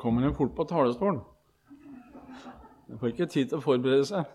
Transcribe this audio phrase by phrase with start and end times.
[0.00, 1.20] Kommer en fort på talerstolen.
[2.90, 4.24] En får ikke tid til å forberede seg.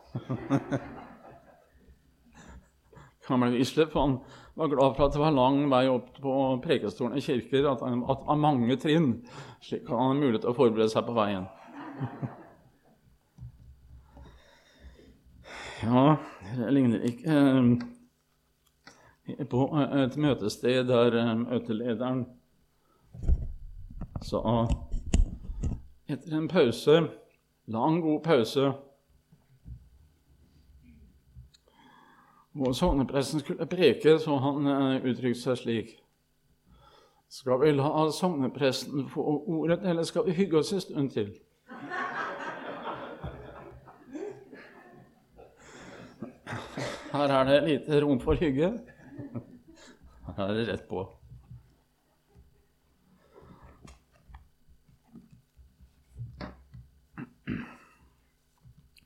[3.29, 4.17] Gamle Wisløff han
[4.57, 6.33] var glad for at det var lang vei opp på
[6.63, 9.12] prekestolen i kirker, at det var mange trinn,
[9.62, 11.47] slik at han hadde mulighet til å forberede seg på veien.
[15.79, 16.18] Ja,
[16.58, 17.36] det ligner ikke
[19.31, 22.26] eh, på et møtested der eh, møtelederen
[24.27, 24.41] sa
[26.09, 27.02] etter en pause,
[27.70, 28.71] lang, god pause
[32.59, 35.91] hvor sognepresten skulle preke, så han uh, uttrykte seg slik
[37.29, 41.29] Skal vi la sognepresten få ordet, eller skal vi hygge oss en stund til?
[47.13, 48.71] Her er det lite rom for hygge.
[50.37, 51.05] Her er det rett på.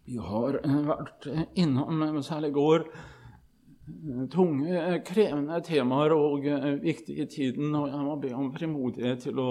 [0.05, 2.83] Vi har eh, vært innom, eh, særlig i går,
[3.87, 6.47] eh, tunge, krevende temaer og
[6.83, 7.75] viktige i tiden.
[7.75, 9.49] Og jeg må be om frimodighet til å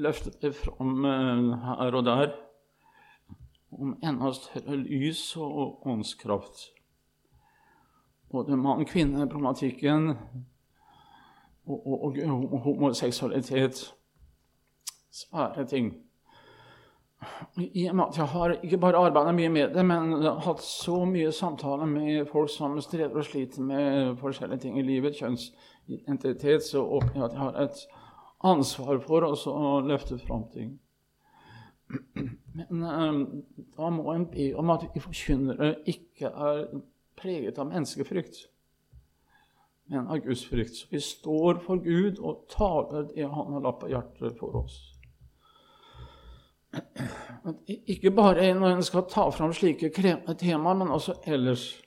[0.00, 2.36] løfte det fram her og der.
[3.70, 6.68] Om enda større lys og åndskraft.
[8.30, 10.12] Både mann-kvinne-problematikken
[11.66, 13.82] og, og, og homoseksualitet.
[15.10, 15.92] Svære ting.
[17.60, 20.12] I og med at jeg har ikke bare arbeidet mye med det, men
[20.44, 25.18] hatt så mye samtaler med folk som strever og sliter med forskjellige ting i livet,
[25.18, 27.82] kjønnsidentitet, så håper jeg at jeg har et
[28.50, 30.78] ansvar for å løfte fram ting.
[32.56, 33.20] Men um,
[33.76, 36.62] da må en be om at vi forkynnere ikke er
[37.20, 38.46] preget av menneskefrykt,
[39.90, 40.76] men av Guds frykt.
[40.78, 44.78] Så vi står for Gud og taler det Han har lagt på hjertet for oss.
[47.86, 51.82] Ikke bare når en skal ta fram slike krevende temaer, men også ellers.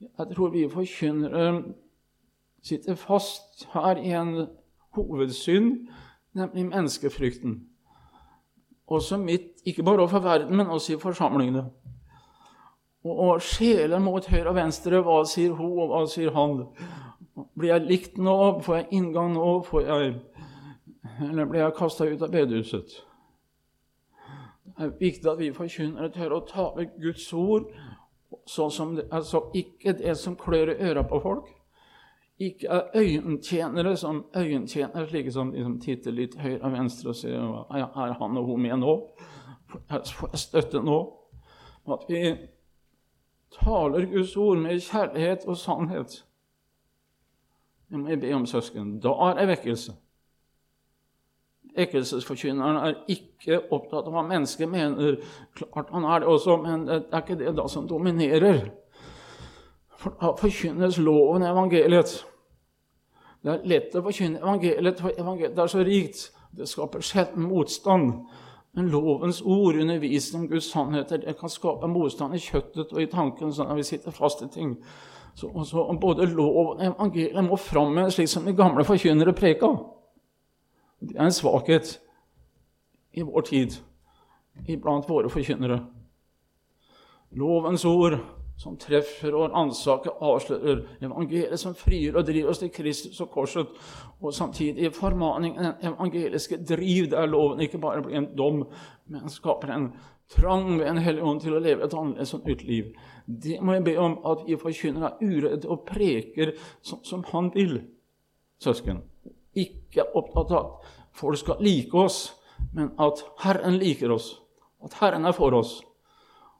[0.00, 1.62] Jeg tror vi forkynnere
[2.62, 4.46] sitter fast her i en
[4.94, 5.88] hovedsynd,
[6.34, 7.60] nemlig menneskefrykten.
[8.86, 11.64] Også mitt, ikke bare overfor verden, men også i forsamlingene.
[13.04, 15.00] Og, skjeler mot høyre og venstre.
[15.04, 16.64] Hva sier hun, og hva sier han?
[17.56, 18.36] Blir jeg likt nå?
[18.64, 19.50] Får jeg inngang nå?
[19.84, 20.14] Jeg,
[21.28, 22.98] eller blir jeg kasta ut av bedehuset?
[24.78, 27.64] Det er viktig at vi forkynnere tør å tale Guds ord,
[28.46, 31.48] sånn som det, altså ikke det som klør i øra på folk.
[32.38, 37.42] Ikke er øyentjenere som øyentjenere, slike som liksom titter litt høyre og venstre og sier
[37.74, 38.94] er han og hun med nå?
[39.90, 41.00] Får jeg støtte nå?
[41.90, 42.22] At vi
[43.58, 46.20] taler Guds ord med kjærlighet og sannhet.
[47.90, 49.00] Det må jeg be om, søsken.
[49.02, 49.96] Da er det vekkelse.
[51.78, 55.20] Vekkelsesforkynneren er ikke opptatt av hva mennesket mener.
[55.58, 58.64] Klart han er det også, men det er ikke det da som dominerer.
[59.98, 62.18] For da forkynnes loven i evangeliet.
[63.42, 66.28] Det er lett å forkynne evangeliet, for evangeliet er så rikt.
[66.54, 68.12] Det skaper sjelden motstand.
[68.76, 73.54] Men lovens ord, undervisning Guds sannheter, det kan skape motstand i kjøttet og i tanken
[73.54, 74.76] sånn at vi sitter fast i ting.
[75.38, 79.72] Så, så Både lov og evangeliet må fram slik som de gamle forkynnere preka.
[81.00, 82.00] Det er en svakhet
[83.14, 83.78] i vår tid
[84.66, 85.78] iblant våre forkynnere.
[87.38, 88.18] Lovens ord
[88.58, 93.68] som treffer og ransaker, avslører evangeliet som frier og driver oss til Kristus og korset,
[94.18, 98.64] og samtidig formaningen, den evangeliske driv, der loven ikke bare blir en dom,
[99.06, 99.92] men skaper en
[100.34, 102.90] trang ved en hellig ånd til å leve et annerledes og nytt liv.
[103.26, 107.52] Det må jeg be om at vi forkynner er uredde og preker sånn som Han
[107.54, 107.78] vil,
[108.58, 109.04] søsken
[109.54, 112.34] ikke opptatt av at folk skal like oss,
[112.72, 114.32] men at Herren liker oss,
[114.84, 115.80] at Herren er for oss,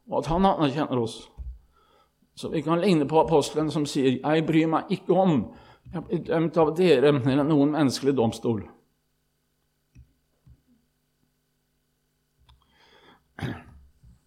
[0.08, 1.28] og at Han anerkjenner oss.
[2.34, 5.54] Så vi kan ligne på apostelen som sier 'Jeg bryr meg ikke om
[5.92, 8.68] jeg blir dømt av dere eller noen menneskelig domstol'.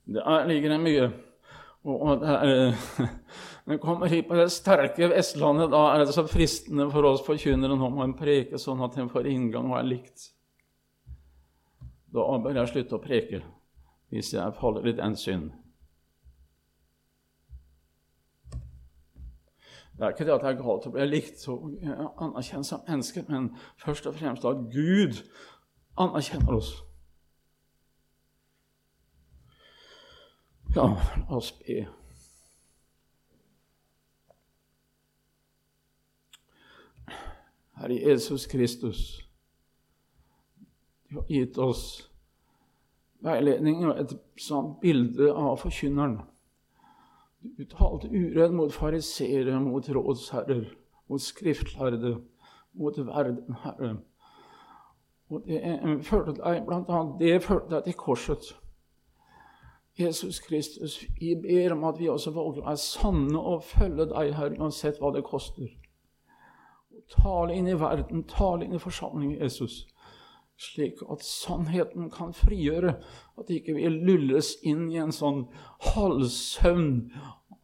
[0.05, 1.11] Det ligger det mye.
[1.83, 2.73] Og det er,
[3.65, 7.77] Men kommer hit på det sterke Vestlandet, da er det så fristende for oss forkynnere
[7.77, 10.31] nå må en preke sånn at en får inngang og er likt.
[12.11, 13.43] Da bør jeg slutte å preke
[14.11, 15.51] hvis jeg faller i den synd.
[19.95, 21.67] Det er ikke det at det er galt å bli likt og
[22.25, 25.19] anerkjent som menneske, men først og fremst at Gud
[26.01, 26.71] anerkjenner oss.
[30.73, 30.87] Ja,
[31.29, 31.83] la oss be.
[37.81, 39.27] Herre Jesus Kristus,
[41.09, 42.11] du har gitt oss
[43.25, 46.19] veiledning og et sånt bilde av forkynneren.
[47.41, 50.67] Du talte uredd mot fariseere, mot rådsherrer,
[51.09, 52.19] mot skriftlærde,
[52.77, 53.95] mot verden, Herre.
[55.31, 58.53] Og det førte deg, blant annet, det førte deg til korset.
[59.97, 64.35] Jesus Kristus, vi ber om at vi også våger å være sanne og følge deg,
[64.37, 65.80] Herre, uansett hva det koster.
[67.11, 69.85] Tale inn i verden, tale inn i forsamlingen, Jesus
[70.61, 72.95] slik at sannheten kan frigjøre.
[73.39, 75.45] At ikke vi lulles inn i en sånn
[75.91, 76.91] halvsøvn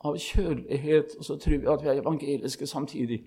[0.06, 3.22] av kjølighet, og så tror vi at vi er evangeliske samtidig.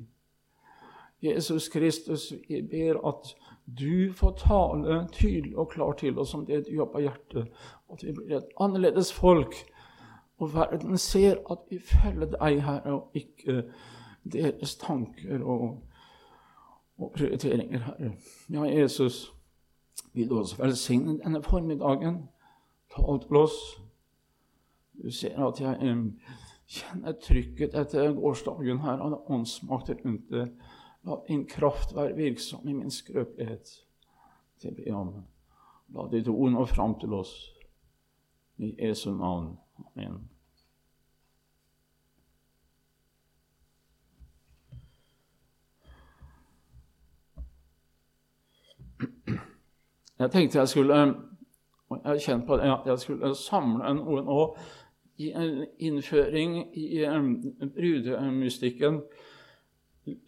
[1.20, 3.34] Jesus Kristus, vi ber at
[3.66, 7.50] du får tale tydelig og klart til oss om det du har på hjertet.
[7.92, 9.54] At vi blir et annerledes folk.
[10.40, 13.66] Og verden ser at vi følger deg, Herre, og ikke
[14.24, 15.82] deres tanker og,
[17.00, 18.12] og prioriteringer, Herre.
[18.50, 19.32] Ja, Jesus
[20.12, 22.28] vil du også velsigne denne formiddagen.
[22.96, 23.58] Tal til oss.
[25.02, 25.76] Du ser at jeg
[26.70, 30.50] kjenner trykket etter gårsdagen her av åndsmakter rundt det.
[31.06, 33.70] La din kraft være virksom i min skrøpelighet.
[34.60, 35.14] Til om.
[35.94, 37.32] La ditt ord nå fram til oss.
[38.58, 39.56] I Jesu navn.
[39.80, 40.28] Amen.
[50.20, 51.00] Jeg tenkte jeg skulle
[52.04, 54.42] jeg kjent på at jeg skulle samle noe nå
[55.20, 57.02] i en innføring i
[57.74, 59.00] brudemystikken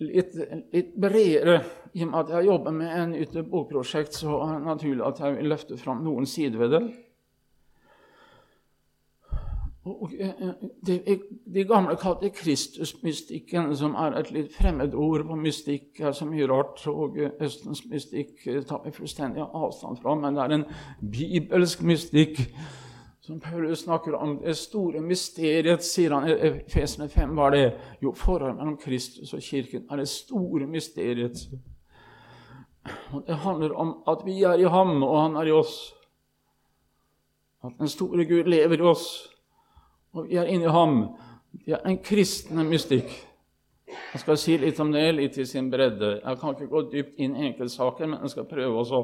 [0.03, 0.35] litt,
[0.73, 1.61] litt, bredere.
[1.93, 5.23] I og med at jeg jobber med en nytt bokprosjekt, så er det naturlig at
[5.23, 6.83] jeg vil løfte fram noen sider ved det.
[9.85, 10.51] Og eh, eh,
[10.87, 11.19] de,
[11.55, 16.85] de gamle kalte Kristusmystikken, som er et litt fremmedord på mystikk, er så mye rart.
[16.87, 20.15] Og Østens mystikk tar vi fullstendig avstand fra.
[20.15, 20.69] Men det er en
[21.03, 22.39] bibelsk mystikk
[23.23, 24.37] som Paulus snakker om.
[24.45, 27.67] Det store mysteriet, sier han i Fesene 5, var det?
[28.03, 31.43] Jo, forholdet mellom Kristus og Kirken er det store mysteriet.
[33.11, 35.75] Og det handler om at vi er i ham, og han er i oss.
[37.67, 39.32] At den store Gud lever i oss
[40.13, 41.05] og vi er inni ham.
[41.53, 43.13] Vi er en kristne mystikk.
[43.93, 46.15] Jeg skal si litt om det, litt i sin bredde.
[46.23, 49.03] Jeg kan ikke gå dypt inn i enkeltsaker, men jeg skal prøve også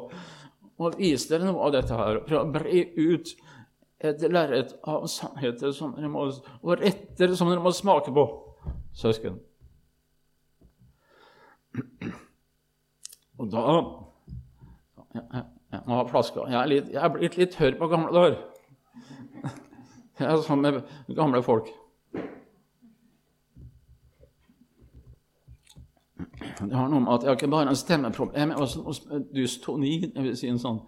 [0.79, 2.21] å vise dere noe av dette her.
[2.29, 3.35] Prøve å bre ut
[3.99, 8.27] et lerret av sannheter og retter som dere må smake på,
[8.97, 9.41] søsken.
[13.39, 13.65] Og da
[15.15, 16.43] Jeg, jeg, jeg må ha flaska.
[16.53, 18.35] Jeg er, litt, jeg er blitt litt tørr på gamle dager.
[20.19, 20.81] Jeg er sånn med
[21.15, 21.69] gamle folk.
[26.59, 30.41] Det har noe med at jeg ikke bare har en stemmeproblem, har også dystoni, dvs.
[30.41, 30.81] Si en sånn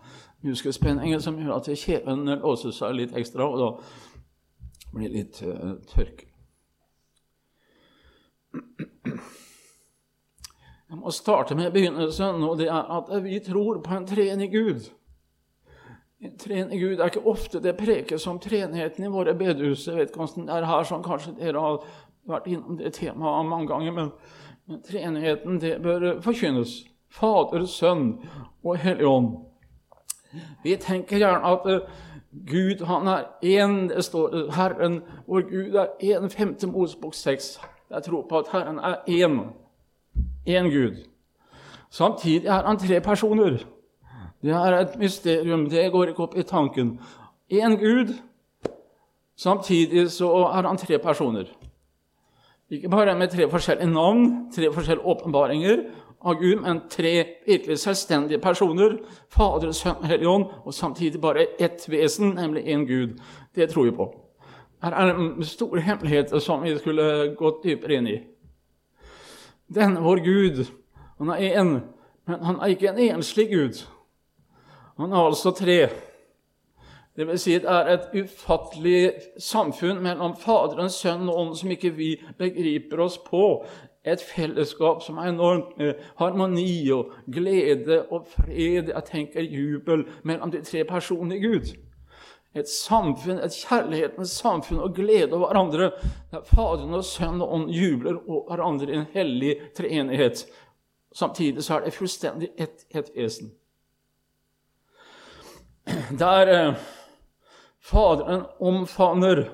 [0.47, 3.71] muskelspenning som gjør at kjeven låser seg litt ekstra, og da
[4.91, 6.25] blir det litt uh, tørk.
[10.91, 14.89] Jeg må starte med begynnelsen, og det er at vi tror på en treenig Gud.
[16.21, 19.87] Trene Gud er ikke ofte det prekes om trenigheten i våre bedehus.
[19.89, 21.79] Jeg vet ikke hvordan det er her, som kanskje dere har
[22.29, 23.95] vært innom det temaet mange ganger.
[23.97, 24.11] Men,
[24.69, 26.83] men treenigheten det bør forkynnes.
[27.11, 28.19] Fader, Sønn
[28.65, 29.33] og Hellig Ånd.
[30.63, 31.89] Vi tenker gjerne at uh,
[32.47, 33.89] Gud han er én.
[33.89, 36.29] Det står Herren, vår Gud er én.
[36.31, 37.57] Femte Mosebok seks.
[37.91, 39.41] Jeg tror på at Herren er én.
[40.47, 41.01] Én Gud.
[41.91, 43.65] Samtidig er han tre personer.
[44.43, 45.69] Det er et mysterium.
[45.71, 46.99] Det går ikke opp i tanken.
[47.53, 48.15] Én Gud,
[49.37, 51.45] samtidig så er han tre personer.
[52.71, 55.83] Ikke bare med tre forskjellige navn, tre forskjellige åpenbaringer
[56.25, 58.99] av Gud, men tre virkelig selvstendige personer.
[59.29, 63.19] Fader, Sønn og Helligånd, og samtidig bare ett vesen, nemlig én Gud.
[63.55, 64.09] Det tror vi på.
[64.83, 68.21] Her er en store hemmeligheter som vi skulle gått dypere inn i.
[69.75, 70.65] Denne vår Gud,
[71.19, 71.81] han er én,
[72.27, 73.83] men han er ikke en enslig Gud.
[75.01, 75.89] Han har altså tre.
[77.17, 81.95] Det vil si det er et ufattelig samfunn mellom Faderen, Sønnen og Ånden som ikke
[81.97, 83.63] vi begriper oss på.
[84.05, 90.53] Et fellesskap som er enormt med harmoni og glede og fred, jeg tenker jubel, mellom
[90.53, 91.73] de tre personene i Gud.
[92.55, 95.91] Et samfunn, et kjærlighetens samfunn og glede over hverandre,
[96.33, 100.45] der Faderen og Sønnen og Ånden jubler over hverandre i en hellig treenighet.
[101.17, 103.55] Samtidig så er det fullstendig ett et vesen
[106.19, 106.75] der eh,
[107.81, 109.49] Faderen omfavner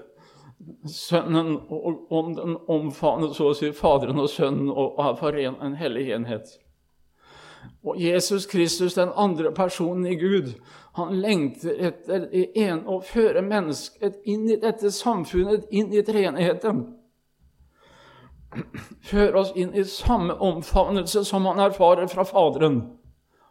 [0.88, 6.08] Sønnen, og Ånden omfavner så å si Faderen og Sønnen og er forent en hellig
[6.16, 6.56] enhet.
[7.86, 10.54] Og Jesus Kristus, den andre personen i Gud,
[10.96, 12.22] Han lengter etter
[12.56, 16.78] en, å føre mennesket inn i dette samfunnet, inn i treenigheten.
[19.04, 22.80] Føre oss inn i samme omfavnelse som han erfarer fra Faderen.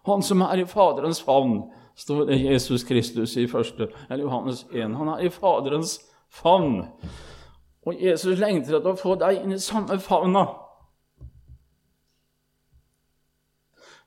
[0.09, 1.59] Han som er i Faderens favn,
[1.95, 4.95] står det Jesus Kristus i første, eller Johannes 1.
[4.95, 5.99] Han er i Faderens
[6.29, 6.83] favn.
[7.85, 10.45] Og Jesus lengter etter å få deg inn i samme favna.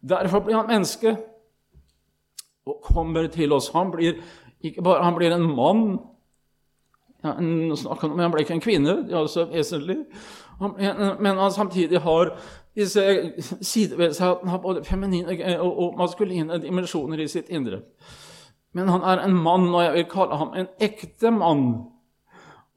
[0.08, 1.16] Derfor blir han menneske
[2.68, 3.70] og kommer til oss.
[3.74, 4.20] Han blir
[4.60, 5.84] ikke bare han blir en mann
[7.24, 10.04] ja, en, Han ble ikke en kvinne, det er også vesentlig.
[10.60, 10.74] Han,
[11.18, 12.30] men han samtidig har
[12.76, 13.02] disse
[13.62, 17.82] sider ved seg at han har både feminine og, og maskuline dimensjoner i sitt indre.
[18.76, 21.64] Men han er en mann, og jeg vil kalle ham en ekte mann.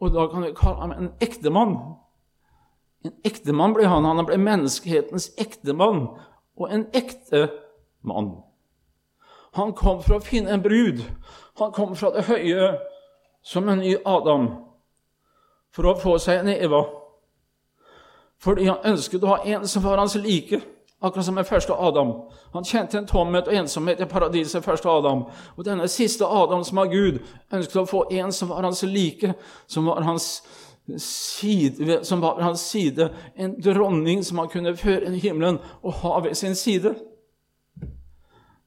[0.02, 1.76] Og da kan vi kalle ham en ektemann.
[3.06, 4.06] En ektemann blir han.
[4.06, 6.08] Han ble menneskehetens ektemann
[6.58, 7.50] og en ekte
[8.02, 8.34] mann.
[9.54, 11.04] Han kom for å finne en brud.
[11.60, 12.72] Han kom fra det høye
[13.44, 14.48] som en ny Adam
[15.76, 16.86] for å få seg en Eva.
[18.42, 20.62] Fordi han ønsket å ha en som var hans like,
[21.02, 22.14] akkurat som den første Adam.
[22.54, 25.24] Han kjente en tomhet og ensomhet i paradiset, første Adam.
[25.58, 27.22] Og denne siste Adam, som var Gud,
[27.54, 29.34] ønsket å få en som var hans like,
[29.68, 30.34] som var hans
[30.98, 36.02] side, som var hans side en dronning som han kunne føre inn i himmelen og
[36.02, 36.96] ha ved sin side.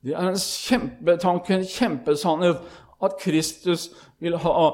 [0.04, 2.62] Det er en kjempetanke, en kjempesannhet,
[3.02, 3.90] at Kristus
[4.22, 4.68] vil ha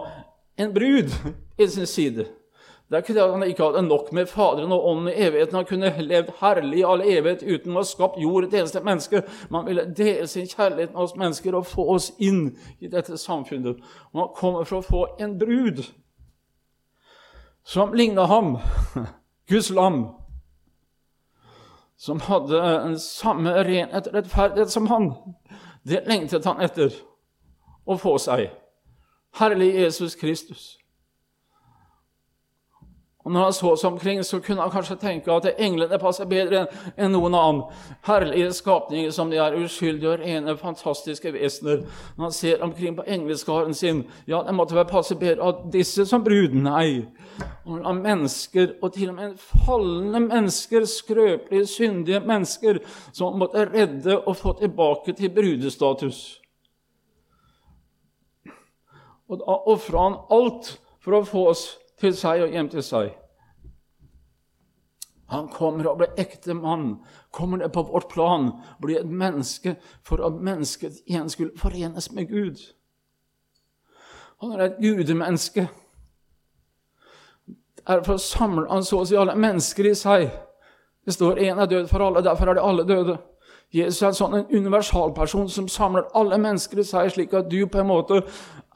[0.60, 1.10] en brud
[1.58, 2.26] i sin side.
[2.90, 5.54] Det er ikke det at han ikke hadde nok med Faderen og Ånden i evigheten.
[5.54, 9.20] Han kunne levd herlig i all evighet uten å ha skapt jord et eneste menneske.
[9.50, 12.48] Man ville dele sin kjærlighet med oss mennesker og få oss inn
[12.82, 13.78] i dette samfunnet.
[14.10, 15.84] Man kommer for å få en brud
[17.62, 18.56] som ligna ham,
[19.48, 20.08] Guds lam,
[21.94, 25.12] som hadde en samme renhet og rettferdighet som han.
[25.86, 26.90] Det lengtet han etter
[27.86, 28.48] å få seg.
[29.38, 30.79] Herlig Jesus Kristus.
[33.24, 36.62] Og når han så seg omkring, så kunne han kanskje tenke at englene passer bedre
[36.96, 37.62] enn noen annen.
[38.06, 41.82] Herlige skapninger som de er, uskyldige og rene, fantastiske vesener.
[42.16, 46.06] Når han ser omkring på engleskaren sin Ja, det måtte vel passe bedre at disse
[46.08, 46.56] som brud.
[46.56, 47.10] Nei.
[47.68, 49.36] Av mennesker, og til og med
[49.66, 52.80] falne mennesker, skrøpelige, syndige mennesker,
[53.12, 56.40] som måtte redde og få tilbake til brudestatus.
[59.28, 60.72] Og da ofra han alt
[61.04, 61.66] for å få oss
[62.00, 63.12] til seg og hjem til seg.
[65.30, 66.96] Han kommer og blir ekte mann,
[67.30, 68.50] kommer ned på vårt plan,
[68.82, 72.58] blir et menneske for at mennesket igjen skulle forenes med Gud.
[74.40, 75.68] Han er et gudemenneske.
[77.86, 78.84] Derfor samler han
[79.18, 80.30] alle mennesker i seg.
[81.04, 83.18] Det står 'én er død for alle', derfor er de alle døde.
[83.72, 87.78] Jesus er en sånn universalperson som samler alle mennesker i seg, slik at du på
[87.78, 88.22] en måte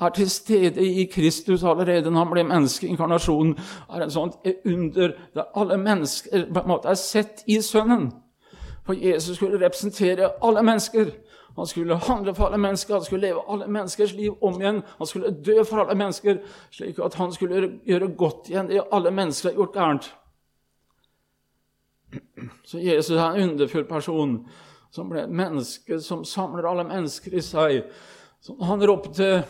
[0.00, 2.86] er til stede i Kristus allerede når han ble menneske.
[2.86, 3.56] Inkarnasjonen
[3.90, 4.30] er en sånn
[4.64, 8.12] under der alle mennesker på en måte er sett i Sønnen.
[8.86, 11.10] For Jesus skulle representere alle mennesker.
[11.56, 14.82] Han skulle handle for alle mennesker, han skulle leve alle menneskers liv om igjen.
[14.98, 16.38] Han skulle dø for alle mennesker,
[16.70, 20.14] slik at han skulle gjøre godt igjen det alle mennesker har gjort gærent.
[22.64, 24.46] Så Jesus er en underfull person
[24.94, 27.88] som ble et menneske som samler alle mennesker i seg.
[28.44, 29.42] Så han ropte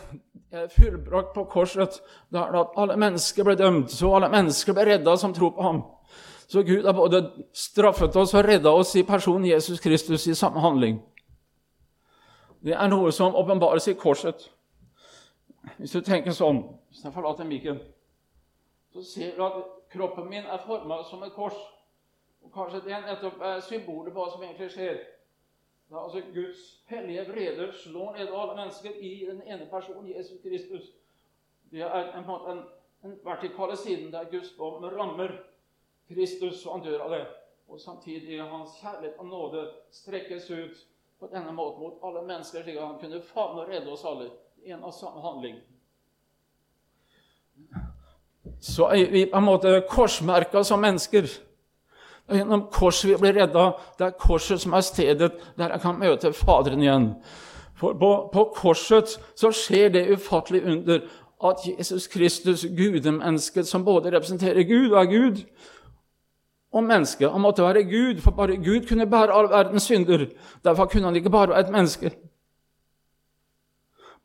[0.73, 1.99] fullbrakt på korset,
[2.33, 5.83] der at alle mennesker ble dømt, så alle mennesker ble redda som tror på ham.
[6.47, 7.21] Så Gud har både
[7.53, 10.99] straffet oss og redda oss i personen Jesus Kristus i samme handling.
[12.65, 14.47] Det er noe som åpenbares i korset.
[15.77, 17.79] Hvis du tenker sånn Hvis jeg forlater mikken,
[18.93, 19.57] så ser du at
[19.91, 21.57] kroppen min er forma som et kors.
[22.45, 25.01] Og Kanskje det nettopp er symbolet på hva som egentlig skjer.
[25.89, 30.81] Da altså Guds hellige vrede slår ned alle mennesker i den ene personen, Jesus Kristus.
[31.71, 32.63] Det er en, en,
[33.03, 35.29] en vertikale siden der Guds dom rammer
[36.07, 37.25] Kristus, og han dør av det.
[37.67, 40.87] Og samtidig hans kjærlighet og nåde strekkes ut
[41.19, 44.29] på denne måten mot alle mennesker, slik at han kunne favne og redde oss alle
[44.65, 45.57] i en og samme handling.
[48.61, 51.29] Så er vi på en måte korsmerka som mennesker.
[52.29, 53.65] Og gjennom korset vi blir redda.
[53.97, 57.11] Det er korset som er stedet der jeg kan møte Faderen igjen.
[57.75, 61.05] For på, på korset så skjer det ufattelige under
[61.45, 65.41] at Jesus Kristus, gudemennesket, som både representerer Gud og er Gud,
[66.75, 70.25] og menneske Han måtte være Gud, for bare Gud kunne bære all verdens synder.
[70.63, 72.11] Derfor kunne han ikke bare være et menneske.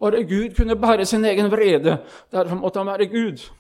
[0.01, 1.99] Bare Gud kunne bære sin egen vrede.
[2.33, 3.51] Derfor måtte han være Gud.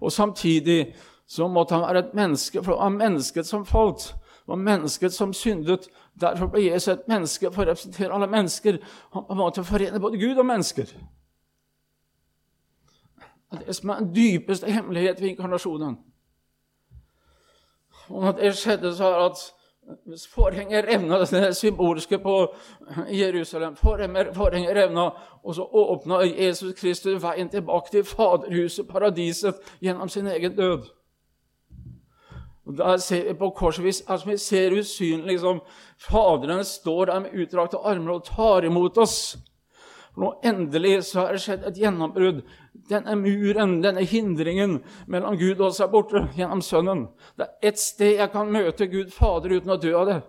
[0.00, 0.94] Og samtidig
[1.28, 4.14] så måtte han være et menneske, for han var mennesket som falt.
[4.48, 5.88] Det var mennesket som syndet.
[6.20, 8.78] Derfor ble Jesus et menneske for å representere alle mennesker.
[9.12, 10.88] Han måtte forene både Gud og mennesker.
[13.52, 15.98] Det som er den dypeste hemmelighet ved inkarnasjonen.
[18.08, 19.46] Og når det skjedde, så er at
[20.28, 22.54] Forhenget revna, det symbolske på
[23.08, 23.76] Jerusalem.
[23.76, 25.10] Forhenget revna,
[25.44, 30.97] og så åpna Jesus Kristus veien tilbake til Faderhuset, paradiset, gjennom sin egen død.
[32.68, 35.60] Og Der ser vi på korset altså vi ser usynlig liksom,
[35.98, 39.38] Faderen står der med utdrakte armer og tar imot oss.
[40.12, 42.42] For Nå endelig så har det skjedd et gjennombrudd.
[42.88, 47.06] Denne muren, denne hindringen mellom Gud og oss er borte gjennom Sønnen.
[47.36, 50.20] Det er ett sted jeg kan møte Gud Fader uten å dø av det.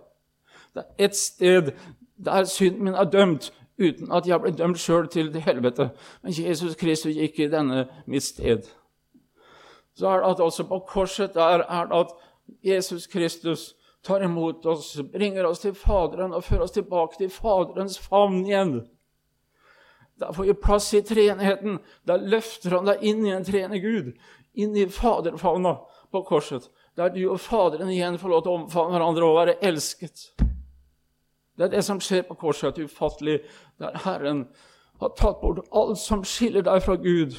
[0.74, 1.72] Det er ett sted
[2.16, 5.90] der synden min er dømt uten at jeg ble dømt sjøl til helvete.
[6.22, 8.64] Men Jesus Kristus gikk i denne mitt sted.
[9.96, 12.12] Så er det at også på korset der er det at
[12.62, 13.74] Jesus Kristus
[14.06, 18.74] tar imot oss, bringer oss til Faderen og fører oss tilbake til Faderens favn igjen.
[20.20, 21.78] Da får vi plass i treenigheten.
[22.04, 24.12] Da løfter han deg inn i en treende Gud,
[24.52, 25.78] inn i faderfavna
[26.12, 26.66] på korset,
[26.96, 30.26] der du og Faderen igjen får lov til å omfavne hverandre og være elsket.
[31.56, 33.40] Det er det som skjer på korset, ufattelig,
[33.80, 34.46] der Herren
[35.00, 37.36] har tatt bort alt som skiller deg fra Gud.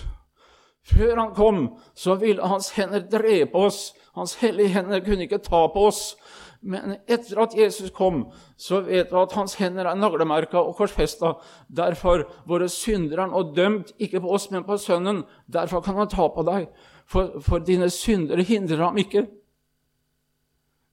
[0.89, 1.60] Før han kom,
[1.94, 3.91] så ville hans hender drepe oss.
[4.15, 6.15] Hans hellige hender kunne ikke ta på oss.
[6.62, 8.27] Men etter at Jesus kom,
[8.58, 11.34] så vet vi at hans hender er naglemerka og korsfesta.
[11.68, 15.24] Derfor våre syndere er nå dømt, ikke på oss, men på Sønnen.
[15.50, 16.68] Derfor kan han ta på deg,
[17.10, 19.25] for, for dine syndere hindrer ham ikke.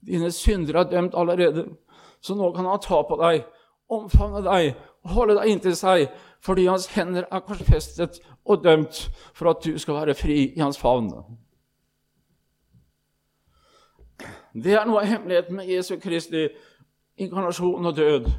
[0.07, 1.67] Dine syndere er dømt allerede,
[2.21, 3.43] så nå kan han ta på deg,
[3.89, 4.71] omfavne deg
[5.03, 6.07] og holde deg inntil seg,
[6.41, 10.79] fordi hans hender er korsfestet og dømt for at du skal være fri i hans
[10.79, 11.11] favn.
[14.53, 16.47] Det er noe av hemmeligheten med Jesu Kristi
[17.19, 18.29] inkarnasjon og død.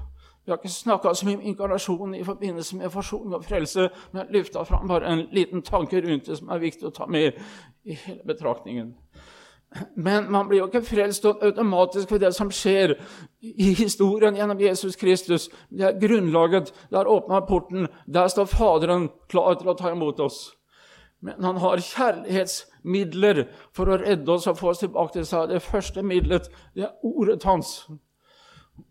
[0.44, 4.22] Vi har ikke snakka så mye om inkarnasjon i forbindelse med forsoning og frelse, men
[4.22, 7.36] jeg løfta fram bare en liten tanke rundt det som er viktig å ta med
[7.84, 8.94] i hele betraktningen.
[9.96, 12.96] Men man blir jo ikke frelst automatisk ved det som skjer
[13.40, 15.48] i historien gjennom Jesus Kristus.
[15.70, 16.72] Det er grunnlaget.
[16.90, 17.86] Der åpner porten.
[18.06, 20.48] Der står Faderen klar til å ta imot oss.
[21.22, 21.78] Men han har
[22.84, 25.48] kjærlighetsmidler for å redde oss og få oss tilbake til seg.
[25.48, 27.90] Det første middelet det er ordet hans.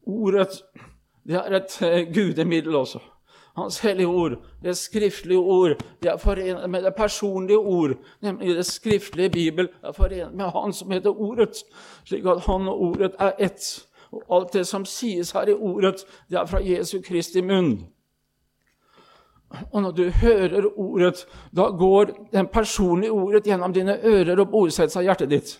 [0.05, 0.63] Ordet
[1.27, 2.99] det er et uh, gudemiddel også.
[3.57, 8.65] Hans hellige ord, det skriftlige ord, det er forenet med det personlige ord, nemlig det
[8.65, 11.57] skriftlige Bibel, er forenet med Han som heter Ordet,
[12.05, 13.85] slik at Han og Ordet er ett.
[14.11, 17.89] Og alt det som sies her i Ordet, det er fra Jesu Kristi munn.
[19.71, 24.93] Og når du hører ordet, da går den personlige ordet gjennom dine ører og bosetter
[24.93, 25.53] seg i hjertet ditt.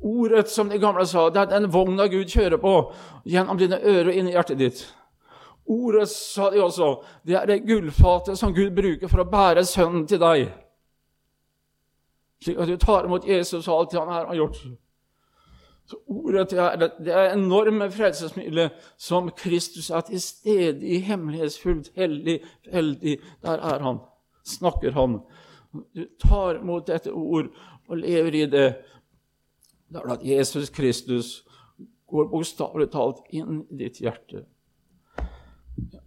[0.00, 2.74] Ordet, som de gamle sa, det er den vogna Gud kjører på
[3.24, 4.82] gjennom dine ører og inn i hjertet ditt.
[5.70, 6.90] Ordet, sa de også,
[7.22, 10.48] det er det gullfatet som Gud bruker for å bære sønnen til deg.
[12.42, 14.64] Slik at du tar imot Jesus og alt han har gjort.
[15.90, 22.36] Så ordet er, det er enorme frelsesmidler som Kristus er til stede i hemmelighetsfullt, hellig,
[22.70, 23.16] heldig.
[23.42, 23.98] Der er han.
[24.46, 25.18] Snakker han.
[25.72, 27.50] Du tar imot dette ord
[27.88, 28.68] og lever i det.
[29.90, 31.40] Det er at Jesus Kristus
[32.06, 34.44] går bokstavelig talt inn i ditt hjerte.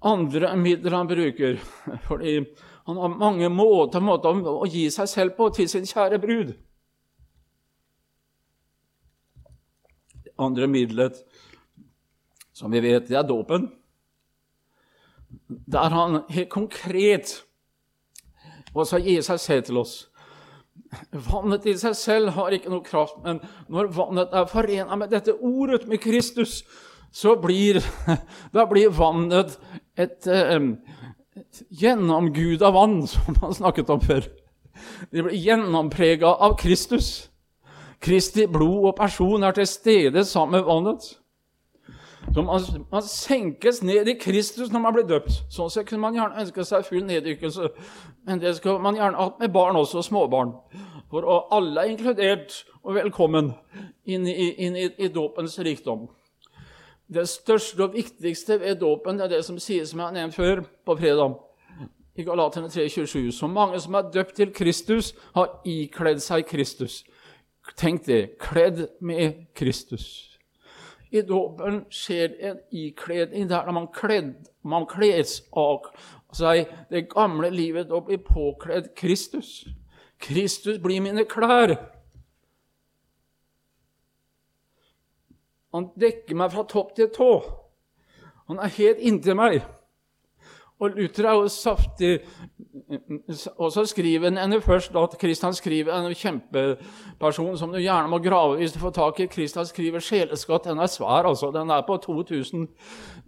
[0.04, 1.60] Andre midler han bruker,
[2.08, 2.38] fordi
[2.88, 6.56] han har mange måter, måter å gi seg selv på til sin kjære brud.
[10.46, 11.20] Andre middelet,
[12.54, 13.72] som vi vet, det er dåpen.
[15.48, 17.40] Der han helt konkret
[18.74, 19.96] også gir seg selv til oss.
[21.12, 25.34] Vannet i seg selv har ikke noe kraft, men når vannet er forena med dette
[25.34, 26.62] ordet, med Kristus,
[27.14, 27.82] så blir,
[28.56, 29.58] da blir vannet
[29.98, 34.28] et, et gjennomgud av vann, som man snakket om før.
[35.14, 37.30] Det blir gjennomprega av Kristus.
[38.04, 41.06] Kristi blod og person er til stede sammen med vannet.
[42.34, 42.62] Så man,
[42.92, 45.44] man, senkes ned i Kristus når man blir døpt.
[45.54, 47.70] Sånn sett kunne man gjerne ønske seg full neddykkelse.
[48.28, 50.56] Men det skal man gjerne ha med barn også, småbarn.
[51.12, 53.54] For alle er inkludert og velkommen
[54.10, 56.08] inn i, inn i, i dåpens rikdom.
[57.14, 60.64] Det største og viktigste ved dåpen er det som sies, som jeg har nevnt før,
[60.86, 61.36] på fredag.
[62.16, 63.32] I Galaterne 3,27.
[63.32, 67.04] Så mange som er døpt til Kristus, har ikledd seg Kristus.
[67.78, 70.30] Tenk det kledd med Kristus.
[71.14, 75.88] I dåpen skjer en ikledning der man, kledd, man kles av
[76.34, 79.64] seg det gamle livet og blir påkledd Kristus.
[80.18, 81.76] Kristus blir mine klær.
[85.74, 87.32] Han dekker meg fra topp til tå.
[88.50, 89.62] Han er helt inntil meg.
[90.84, 92.20] Og Luther er jo saftig
[93.58, 98.58] Og så skriver han først at Kristian skriver en kjempeperson som du gjerne må grave
[98.58, 99.28] hvis du får tak i.
[99.28, 100.70] Kristian skriver 'Sjeleskatt'.
[100.70, 101.52] Den er svær, altså.
[101.52, 102.68] Den er på 2000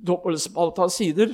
[0.07, 1.33] dobbeltspalta sider.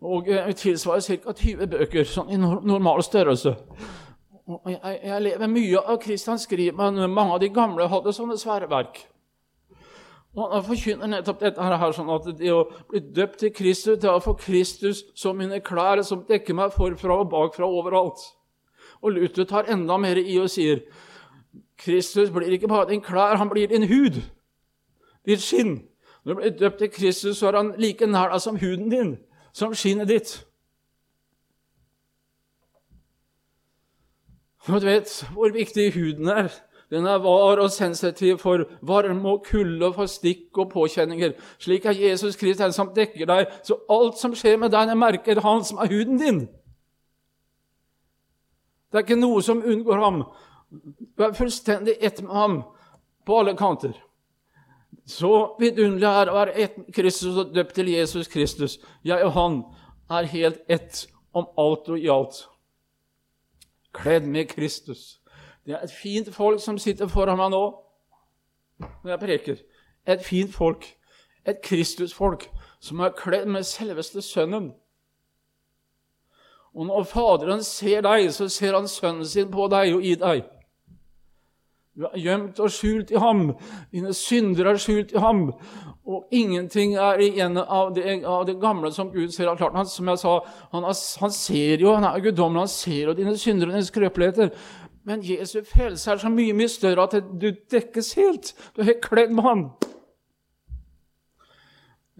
[0.00, 1.32] Og eh, tilsvarer ca.
[1.32, 3.56] 20 bøker, sånn i normal størrelse.
[4.48, 8.38] Og jeg, jeg lever mye av Kristian skriver, men mange av de gamle hadde sånne
[8.38, 9.09] svære verk.
[10.36, 14.10] Og Han forkynner nettopp dette her, sånn at det å bli døpt til Kristus, det
[14.10, 18.22] å få Kristus som mine klær, som dekker meg forfra og bakfra overalt.
[19.02, 20.84] Og Luther tar enda mer i og sier
[21.80, 24.20] Kristus blir ikke bare din klær, han blir din hud,
[25.26, 25.80] ditt skinn.
[26.24, 29.14] Når du blir døpt til Kristus, så er han like nær deg som huden din,
[29.56, 30.34] som skinnet ditt.
[34.68, 36.52] Og du vet hvor viktig huden er.
[36.90, 41.36] Den er var og sensitiv for varme og kulde, for stikk og påkjenninger.
[41.58, 45.40] Slik er Jesus Kristus den som dekker deg, så alt som skjer med deg, merker
[45.44, 46.40] han som er huden din.
[48.90, 50.24] Det er ikke noe som unngår ham.
[50.70, 52.62] Du er fullstendig ett med ham
[53.26, 53.94] på alle kanter.
[55.06, 58.78] Så vidunderlig er det å være ett med Kristus og døpt til Jesus Kristus.
[59.06, 59.62] Jeg og han
[60.10, 62.42] er helt ett om alt og i alt.
[63.94, 65.19] Kledd med Kristus.
[65.66, 67.64] Det er et fint folk som sitter foran meg nå
[68.80, 69.58] når jeg preker.
[70.08, 70.86] Et fint folk.
[71.46, 72.46] Et Kristusfolk
[72.80, 74.72] som er kledd med selveste Sønnen.
[76.74, 80.42] Og når Faderen ser deg, så ser han Sønnen sin på deg og i deg.
[81.98, 83.50] Du er gjemt og skjult i ham.
[83.92, 85.48] Dine synder er skjult i ham.
[86.06, 89.50] Og ingenting er igjen av det, av det gamle som Gud ser.
[89.58, 90.36] Klart, han, som jeg sa,
[90.72, 94.54] han, han ser jo, han er guddommelig, han ser jo dine synder og dine skrøpeligheter.
[95.08, 98.52] Men Jesu frelse er så mye mye større at du dekkes helt.
[98.74, 99.62] Du er helt kledd med ham.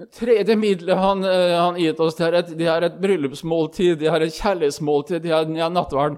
[0.00, 4.08] Det tredje middelet han han gitt oss, det er, et, det er, et, bryllupsmåltid, det
[4.08, 6.16] er et kjærlighetsmåltid, det er, det er nattverden.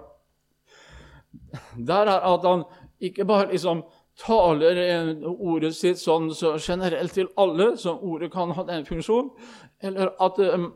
[1.89, 2.63] Der er at han
[3.03, 3.83] ikke bare liksom
[4.19, 9.31] taler eh, ordet sitt sånn så generelt til alle, som ordet kan ha den funksjonen,
[9.83, 10.67] eller at eh,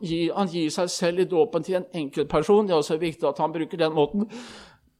[0.00, 2.66] gir, han gir seg selv i dåpen til en enkeltperson.
[2.66, 4.26] Det er også viktig at han bruker den måten.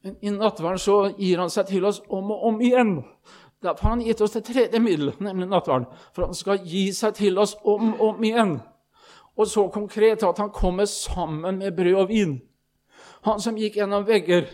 [0.03, 2.97] Men i nattverden så gir han seg til oss om og om igjen.
[3.63, 5.87] Derfor har han gitt oss det tredje middelet, nemlig nattverden.
[6.13, 8.59] For han skal gi seg til oss om og om igjen.
[9.37, 12.37] Og så konkret at han kommer sammen med brød og vin.
[13.25, 14.45] Han som gikk gjennom vegger.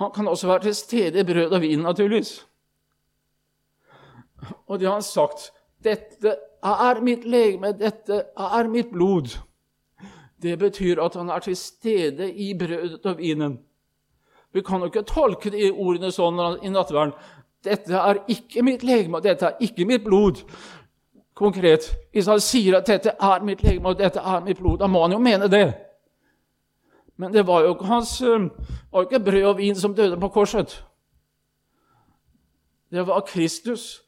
[0.00, 2.46] Han kan også være til stede i brød og vin, naturligvis.
[4.66, 5.52] Og det har han sagt.
[5.84, 9.36] Dette er mitt legeme, dette er mitt blod.
[10.42, 13.58] Det betyr at han er til stede i brødet og vinen.
[14.54, 17.14] Vi kan jo ikke tolke de ordene sånn i nattverden.
[17.64, 20.44] Dette er ikke mitt legeme, dette er ikke mitt blod.
[21.34, 21.88] Konkret.
[22.14, 25.02] Hvis han sier at dette er mitt legeme, og dette er mitt blod, da må
[25.02, 25.66] han jo mene det.
[27.18, 28.48] Men det var jo hans, eh,
[28.92, 30.82] var jo ikke brød og vin som døde på korset.
[32.90, 34.02] Det var Kristus.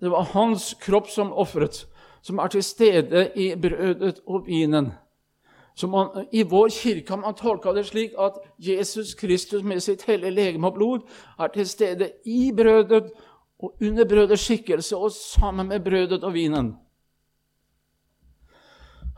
[0.00, 1.86] Det var hans kropp som ofret,
[2.22, 4.92] som er til stede i brødet og vinen.
[5.88, 10.30] Man, I vår kirke har man tolka det slik at Jesus Kristus med sitt hellige
[10.30, 11.00] legeme og blod
[11.40, 13.10] er til stede i brødet
[13.62, 16.74] og under brødets skikkelse og sammen med brødet og vinen.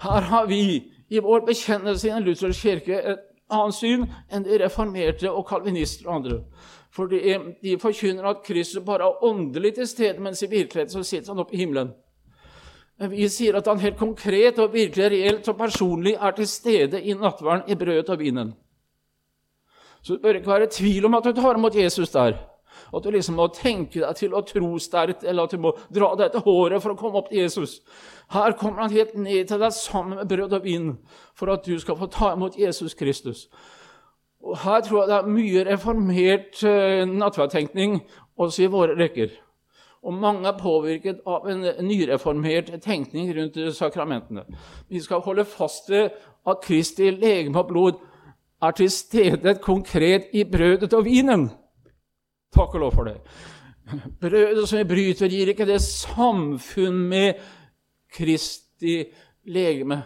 [0.03, 4.59] Her har vi i vår bekjennelse i en luthersk kirke et annet syn enn de
[4.63, 6.41] reformerte og kalvinister og andre.
[6.95, 7.19] For de,
[7.63, 11.43] de forkynner at Kristus bare er åndelig til stede, mens i virkeligheten så sitter han
[11.43, 11.91] oppe i himmelen.
[12.99, 17.15] Vi sier at han helt konkret og virkelig reelt og personlig er til stede i
[17.19, 18.55] nattverden i brødet og vinen.
[20.03, 22.37] Så det bør ikke være tvil om at du tar imot Jesus der.
[22.95, 26.13] At du liksom må tenke deg til å tro sterkt, eller at du må dra
[26.19, 27.81] deg til håret for å komme opp til Jesus.
[28.31, 30.93] Her kommer han helt ned til deg sammen med brød og vin
[31.35, 33.49] for at du skal få ta imot Jesus Kristus.
[34.45, 38.03] Og Her tror jeg det er mye reformert uh, nattverdtenkning
[38.39, 39.33] også i våre rekker.
[40.05, 44.45] Og mange er påvirket av en nyreformert tenkning rundt sakramentene.
[44.89, 46.11] Vi skal holde fast ved
[46.47, 48.01] at Kristi legeme og blod
[48.63, 51.49] er til stede konkret i brødet og vinen.
[52.55, 53.17] Takk og lov for det.
[54.21, 57.41] Brødet som vi bryter, gir ikke det samfunn med
[58.13, 59.03] Kristi
[59.45, 60.03] legeme.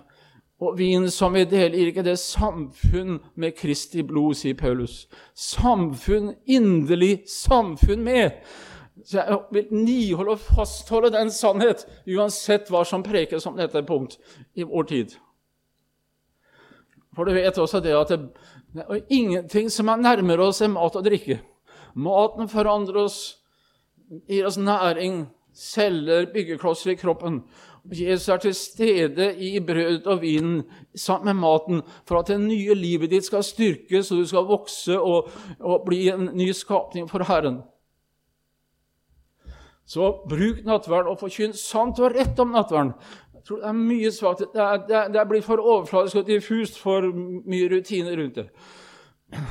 [0.59, 5.05] Og vinen som vi deler, gir ikke det samfunn med Kristi blod, sier Paulus.
[5.35, 8.41] Samfunn, inderlig samfunn med.
[9.09, 14.19] Så jeg vil niholde og fastholde den sannhet, uansett hva som prekes om dette punkt
[14.53, 15.15] i vår tid.
[17.17, 18.19] For du vet også det at det,
[18.77, 21.39] det er ingenting som er nærmere oss enn mat og drikke.
[21.97, 23.17] Maten forandrer oss,
[24.29, 25.25] gir oss næring,
[25.57, 27.41] celler, byggeklosser i kroppen.
[27.89, 30.61] Jesus er til stede i brødet og vinen
[30.95, 35.01] sammen med maten for at det nye livet ditt skal styrkes, og du skal vokse
[35.01, 37.63] og, og bli en ny skapning for Herren.
[39.89, 42.93] Så bruk nattverden og forkynn sant og rett om nattverden.
[43.35, 44.43] Jeg tror Det er mye svakt.
[44.53, 48.49] Det, det, det blitt for overfladisk og diffust, for mye rutiner rundt det.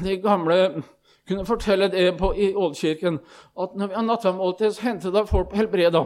[0.03, 0.83] De gamle
[1.27, 3.19] kunne fortelle det på, i Ålkirken,
[3.59, 6.05] at når vi har nattverdmåltid, så henter det folk helbreda.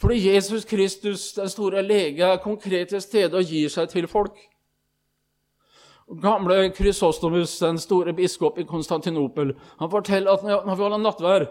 [0.00, 4.36] Fordi Jesus Kristus, den store lege, er konkret til stede og gir seg til folk.
[6.22, 11.46] Gamle Krysostomus, den store biskop i Konstantinopel, han forteller at når vi holder nattvær,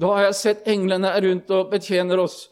[0.00, 2.48] da har jeg sett englene rundt og betjener oss.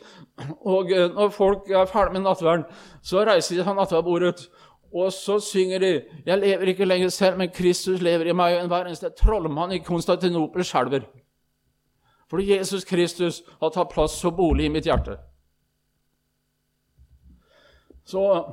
[0.63, 2.67] Og eh, når folk er ferdig med nattverden,
[3.03, 4.47] så reiser de seg nattverdbordet,
[4.93, 8.63] og så synger de 'Jeg lever ikke lenger selv, men Kristus lever i meg', og
[8.63, 11.03] enhver eneste trollmann i Konstantinopel skjelver.
[12.31, 15.17] Fordi Jesus Kristus har tatt plass og bolig i mitt hjerte.
[18.05, 18.53] Så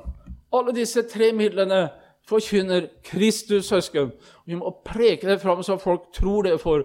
[0.52, 1.90] alle disse tre midlene
[2.28, 4.12] forkynner Kristus, søsken.
[4.46, 6.84] Vi må preke det fram så folk tror det, for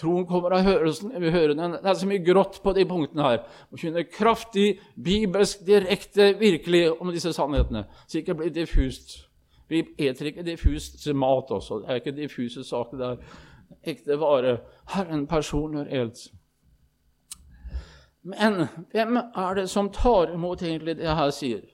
[0.00, 1.12] troen kommer av hørelsen.
[1.22, 1.76] Vi hører den.
[1.78, 3.40] Det er så mye grått på de punktene her.
[3.70, 9.18] Forkynner kraftig, bibelsk, direkte, virkelig om disse sannhetene, så ikke blir diffust.
[9.70, 11.82] Vi eter ikke diffust mat også.
[11.82, 12.96] Det er ikke diffuse saker.
[12.96, 14.58] det er ekte vare.
[14.94, 16.28] Herren personer helt.
[18.24, 21.64] Men hvem er det som tar imot egentlig det jeg her sier?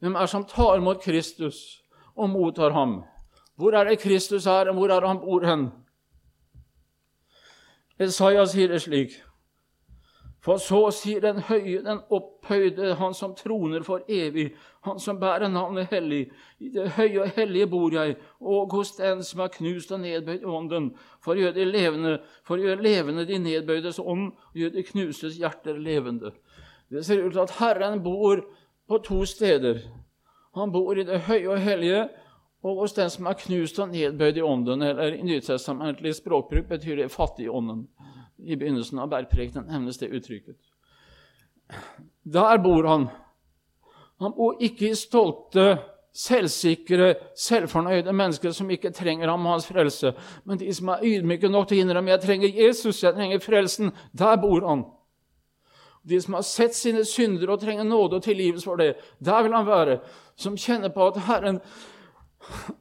[0.00, 1.82] Hvem er det som tar imot Kristus
[2.16, 3.02] og mottar ham?
[3.56, 5.68] Hvor er det Kristus er, og hvor er det han bor hen?
[8.00, 9.16] Isaiah sier det slik
[10.46, 14.52] for så sier den høye, den opphøyde, han som troner for evig,
[14.86, 16.28] han som bærer navnet hellig.
[16.62, 20.44] I det høye og hellige bor jeg, og hos den som er knust og nedbøyd
[20.44, 20.92] i ånden,
[21.24, 22.12] for å gjøre de levende,
[22.46, 26.30] for å gjøre levende de nedbøydes ånd, og gjøre de knustes hjerter levende.
[26.94, 28.44] Det ser ut til at Herren bor
[28.86, 29.82] på to steder.
[30.54, 32.06] Han bor i det høye og hellige,
[32.66, 37.02] og hos den som er knust og nedbøyd i ånden, eller i nytestamentlig språkbruk betyr
[37.02, 37.84] det fattig i ånden.
[38.38, 40.58] I begynnelsen av bergprekenen nevnes det uttrykket.
[42.26, 43.06] Der bor han.
[44.20, 45.76] Han bor ikke i stolte,
[46.16, 50.14] selvsikre, selvfornøyde mennesker som ikke trenger ham og hans frelse,
[50.48, 53.92] men de som er ydmyke nok til å innrømme jeg trenger Jesus, jeg trenger frelsen.
[54.16, 54.86] Der bor han.
[56.06, 59.56] De som har sett sine synder og trenger nåde og tilgivelse for det, der vil
[59.56, 59.98] han være.
[60.38, 61.60] Som kjenner på at Herren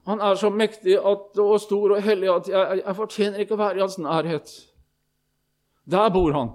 [0.06, 3.58] han er så mektig at, og stor og hellig at jeg, jeg fortjener ikke å
[3.58, 4.54] være i hans nærhet.
[5.92, 6.54] Der bor han.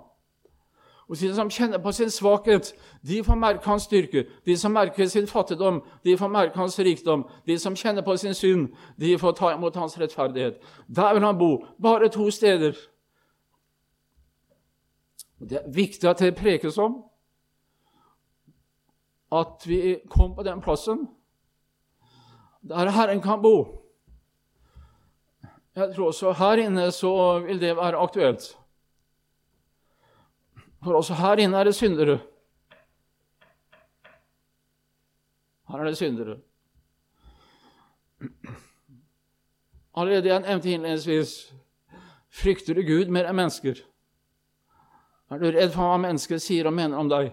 [1.10, 4.24] Og de som kjenner på sin svakhet, de får merke hans styrke.
[4.46, 7.24] De som merker sin fattigdom, de får merke hans rikdom.
[7.46, 8.68] De som kjenner på sin synd,
[9.00, 10.60] de får ta imot hans rettferdighet.
[10.86, 11.64] Der vil han bo.
[11.82, 12.78] Bare to steder.
[15.40, 17.02] Det er viktig at det prekes om
[19.32, 21.08] at vi kom på den plassen
[22.62, 23.80] der Herren kan bo.
[25.76, 28.56] Jeg tror også her inne så vil det være aktuelt.
[30.84, 32.18] For også her inne er det syndere.
[35.68, 36.36] Her er det syndere.
[39.96, 41.54] Allerede jeg nevnte innledningsvis
[42.30, 43.80] frykter du Gud mer enn mennesker.
[45.30, 47.32] Er du redd for hva mennesker sier og mener om deg?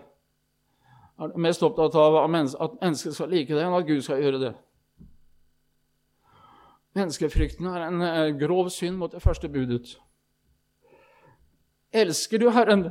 [1.17, 4.41] Er du mest opptatt av at mennesker skal like deg, enn at Gud skal gjøre
[4.41, 4.53] det?
[6.97, 9.97] Menneskefrykten er en eh, grov synd mot det første budet.
[11.93, 12.89] Elsker du Herren,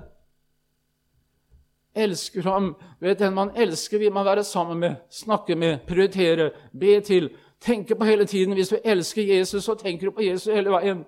[1.97, 2.75] elsker ham.
[3.01, 7.31] Vet Den man elsker, vil man være sammen med, snakke med, prioritere, be til.
[7.61, 8.55] Tenke på hele tiden.
[8.55, 11.05] Hvis du elsker Jesus, så tenker du på Jesus hele veien.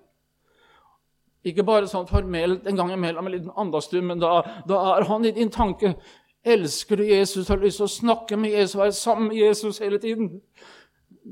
[1.45, 5.25] Ikke bare sånn formelt en gang imellom en liten andastum, men da, da, er han
[5.25, 5.95] i din tanke.
[6.45, 10.01] Elsker du Jesus, har lyst til å snakke med Jesus, være sammen med Jesus hele
[10.03, 10.41] tiden.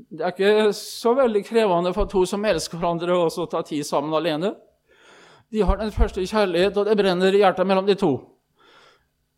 [0.09, 4.13] Det er ikke så veldig krevende for to som elsker hverandre, å ta tid sammen
[4.13, 4.53] alene.
[5.51, 8.11] De har den første kjærlighet, og det brenner i hjertet mellom de to.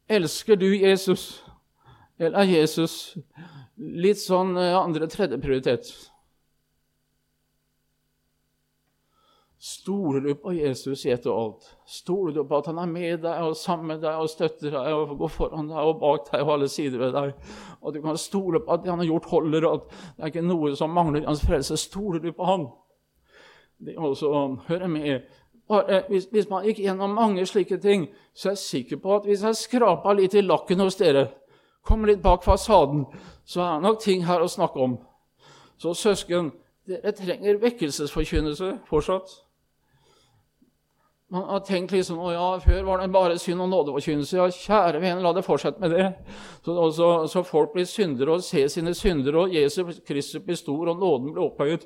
[0.10, 1.44] Elsker du Jesus,
[2.20, 2.96] eller er Jesus
[3.78, 5.92] litt sånn eh, andre-tredje prioritet?
[9.60, 11.66] Stoler du på Jesus i ett alt?
[11.86, 14.94] Stoler du på at han er med deg og sammen med deg og støtter deg
[14.96, 17.34] og går foran deg og bak deg og alle sider ved deg?
[17.84, 20.32] Og du kan stole på at det han har gjort, holder, og at det er
[20.32, 21.76] ikke noe som mangler i hans frelse.
[21.76, 22.70] Stoler du på han?
[23.84, 24.32] Det er også
[24.70, 25.28] hører med
[25.70, 29.28] bare, hvis, hvis, man gikk gjennom mange slike ting, så er jeg sikker på at
[29.30, 31.28] hvis jeg skrapa litt i lakken hos dere,
[31.86, 33.06] kommer litt bak fasaden,
[33.46, 34.98] så er det nok ting her å snakke om.
[35.78, 36.50] Så søsken,
[36.88, 39.30] dere trenger vekkelsesforkynnelse fortsatt.
[41.30, 44.38] Man har tenkt liksom å ja, før var det bare synd og nådeforkynnelse.
[44.40, 46.08] Ja, kjære vene, la det fortsette med det.
[46.66, 50.90] Så, så, så, folk blir syndere og ser sine syndere, og Jesus Kristus blir stor,
[50.90, 51.86] og nåden blir opphøyet.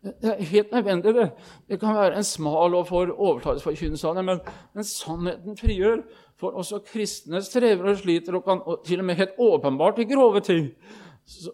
[0.00, 1.26] Det er helt nødvendig, det.
[1.68, 4.40] Det kan være en smal og for overtalelsesforkynnelse men,
[4.72, 6.00] men sannheten frigjør.
[6.38, 10.08] For også kristne strever og sliter, og kan og til og med helt åpenbart i
[10.08, 10.70] grove ting.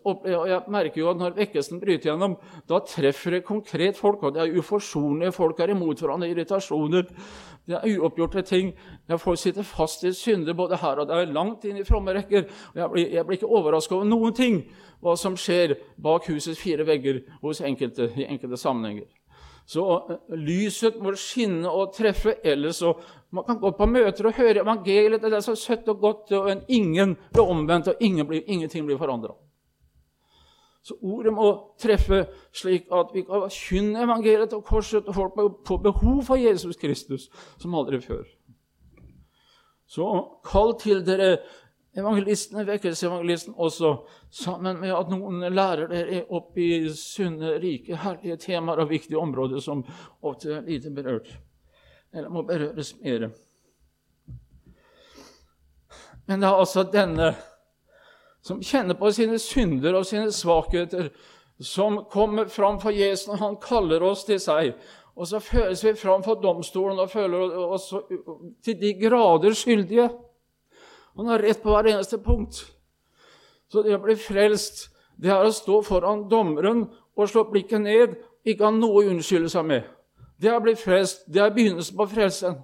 [0.07, 2.37] Og jeg merker jo at Når vekkelsen bryter gjennom,
[2.71, 4.23] da treffer det konkret folk.
[4.23, 7.09] og Det er uforsonlige folk er imot hverandre, irritasjoner.
[7.67, 8.73] Det er uoppgjorte ting.
[9.09, 12.47] Jeg folk sitter fast i synder både her og der, langt inn i fromme rekker.
[12.75, 14.63] Jeg blir, jeg blir ikke overraska over noen ting
[15.03, 19.09] hva som skjer bak husets fire vegger hos enkelte, i enkelte sammenhenger.
[19.67, 22.37] Så uh, lyset må skinne og treffe.
[22.45, 22.95] ellers så
[23.31, 25.23] Man kan gå på møter og høre evangeliet.
[25.23, 28.99] Det er så søtt og godt, og ingen blir omvendt, og ingen blir, ingenting blir
[28.99, 29.35] forandra.
[30.85, 31.49] Så ordet må
[31.81, 36.77] treffe slik at vi kan forkynne evangeliet til korset, og folk på behov for Jesus
[36.77, 38.25] Kristus som aldri før.
[39.89, 40.05] Så
[40.45, 41.39] kall til dere
[41.97, 43.95] evangelistene, vekkelseevangelisten også,
[44.31, 49.63] sammen med at noen lærer dere opp i sunne, rike, herlige temaer og viktige områder
[49.65, 49.85] som
[50.21, 51.31] ofte er lite berørt,
[52.13, 53.31] eller må berøres mer.
[56.27, 57.35] Men det er altså denne
[58.45, 61.09] som kjenner på sine synder og sine svakheter,
[61.61, 64.75] som kommer fram for Jesus når han kaller oss til seg.
[65.15, 67.93] Og så føles vi fram for domstolen og føler oss
[68.65, 70.09] til de grader skyldige.
[71.17, 72.65] Han har rett på hver eneste punkt.
[73.71, 78.17] Så det å bli frelst, det er å stå foran dommeren og slå blikket ned,
[78.45, 79.87] ikke ha noe å unnskylde seg med.
[80.37, 81.23] Det er å bli frelst.
[81.31, 82.59] Det er begynnelsen på frelsen.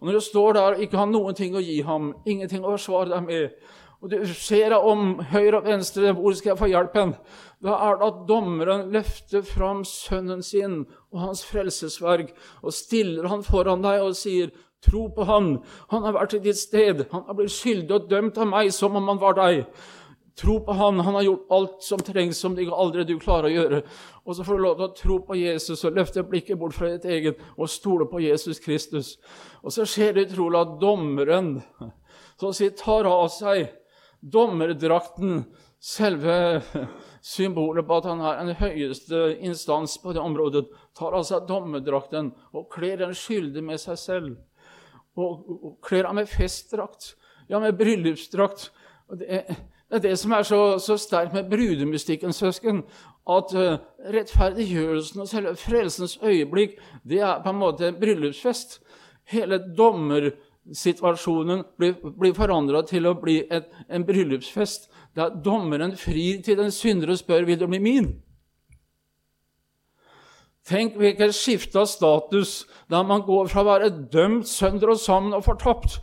[0.00, 2.72] Og Når du står der og ikke har noen ting å gi ham, ingenting å
[2.72, 6.70] forsvare deg med, og du ser deg om høyre og venstre, hvor skal jeg få
[6.70, 7.12] hjelpen?
[7.60, 12.32] Da er det at dommeren løfter fram sønnen sin og hans frelsesverk
[12.62, 15.58] og stiller han foran deg og sier, tro på han.
[15.92, 17.04] Han har vært i ditt sted.
[17.12, 19.66] Han har blitt skyldig og dømt av meg som om han var deg.
[20.40, 21.02] Tro på han.
[21.04, 23.82] Han har gjort alt som trengs, som ikke aldri du klarer å gjøre.
[24.24, 26.94] Og så får du lov til å tro på Jesus og løfte blikket bort fra
[26.94, 29.18] ditt eget og stole på Jesus Kristus.
[29.60, 31.58] Og så skjer det utrolig at dommeren
[32.40, 33.68] så å si, tar av seg
[34.20, 35.44] dommerdrakten,
[35.80, 36.60] selve
[37.24, 42.68] symbolet på at han er den høyeste instans på det området, tar altså dommerdrakten og
[42.72, 44.30] kler den skyldige med seg selv.
[45.18, 47.14] Og, og kler ham med festdrakt,
[47.50, 48.68] ja, med bryllupsdrakt.
[49.10, 49.42] Det,
[49.90, 52.84] det er det som er så, så sterkt med brudemystikken, søsken,
[53.30, 53.80] at uh,
[54.14, 58.78] rettferdiggjørelsen og selve frelsens øyeblikk, det er på en måte en bryllupsfest.
[59.30, 60.30] Hele dommer
[60.72, 66.70] situasjonen blir, blir forandra til å bli et, en bryllupsfest, da dommeren frir til den
[66.74, 68.10] syndere og spør vil du bli min.
[70.70, 75.34] Tenk hvilket skifte av status da man går fra å være dømt sønder og sammen
[75.34, 75.98] og fortapt,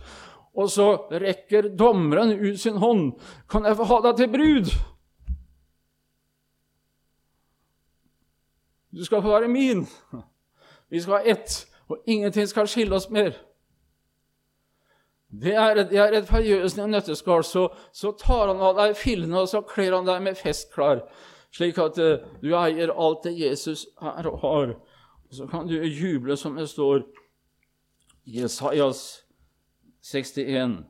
[0.58, 3.12] og så rekker dommeren ut sin hånd.
[3.50, 4.72] Kan jeg få ha deg til brud?
[8.98, 9.86] Du skal få være min.
[10.90, 13.38] Vi skal ha ett, og ingenting skal skille oss mer.
[15.28, 17.44] Det er, det er i en nøtteskall.
[17.44, 21.04] Så, så, tar han av deg fillene, og så kler han deg med festklær,
[21.56, 24.76] slik at uh, du eier alt det Jesus er og har.
[25.28, 27.04] Og så kan du juble, som det står
[28.28, 29.24] i Jesajas
[30.04, 30.86] 61.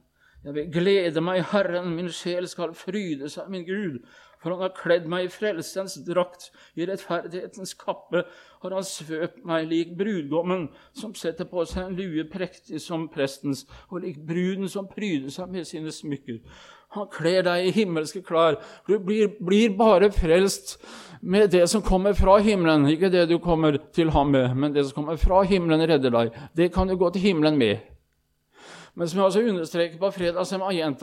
[0.46, 4.00] Jeg vil glede meg, Herren, min sjel skal fryde seg, min Gud.
[4.38, 8.22] For han har kledd meg i frelsens drakt, i rettferdighetens kappe
[8.62, 13.66] har han svøpt meg lik brudgommen, som setter på seg en lue prektig som prestens,
[13.90, 16.38] og lik bruden som pryder seg med sine smykker.
[16.96, 18.62] Han kler deg i himmelske klær.
[18.88, 20.78] Du blir, blir, bare frelst
[21.20, 22.88] med det som kommer fra himmelen.
[22.94, 26.42] Ikke det du kommer til ham med, men det som kommer fra himmelen, redder deg.
[26.56, 27.97] Det kan du gå til himmelen med.
[28.98, 30.96] Men som jeg også understreker på fredag, som jeg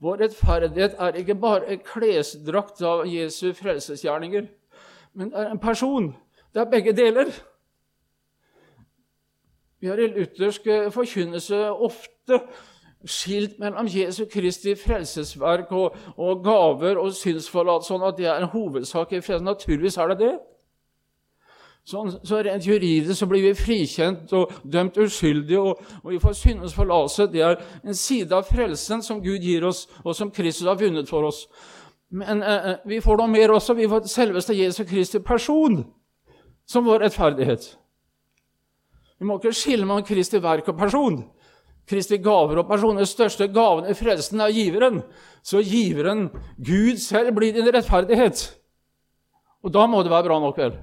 [0.00, 4.46] vår rettferdighet er ikke bare en klesdrakt av Jesu frelsesgjerninger,
[5.16, 6.10] men det er en person.
[6.54, 7.32] Det er begge deler.
[9.80, 12.40] Vi har i luthersk forkynnelse ofte
[13.06, 18.52] skilt mellom Jesu Kristi frelsesverk og, og gaver og synsforlat, sånn at det er en
[18.52, 19.48] hovedsak i frelsen.
[19.48, 20.34] Naturligvis er det det.
[21.86, 26.32] Sånn, så rent juridisk så blir vi frikjent og dømt uskyldige, og, og vi får
[26.34, 27.28] syndens forlatelse.
[27.30, 31.06] Det er en side av frelsen som Gud gir oss, og som Kristus har vunnet
[31.06, 31.44] for oss.
[32.10, 33.76] Men eh, eh vi får noe mer også.
[33.78, 35.84] Vi får selveste Jesu Kristi person
[36.66, 37.68] som vår rettferdighet.
[39.20, 41.22] Vi må ikke skille mellom Kristi verk og person.
[41.86, 42.98] Kristi gaver og person.
[42.98, 45.04] Den største gaven i frelsen er giveren.
[45.42, 46.28] Så giveren,
[46.58, 48.42] Gud selv, blir din rettferdighet.
[49.62, 50.78] Og da må det være bra nok, vel?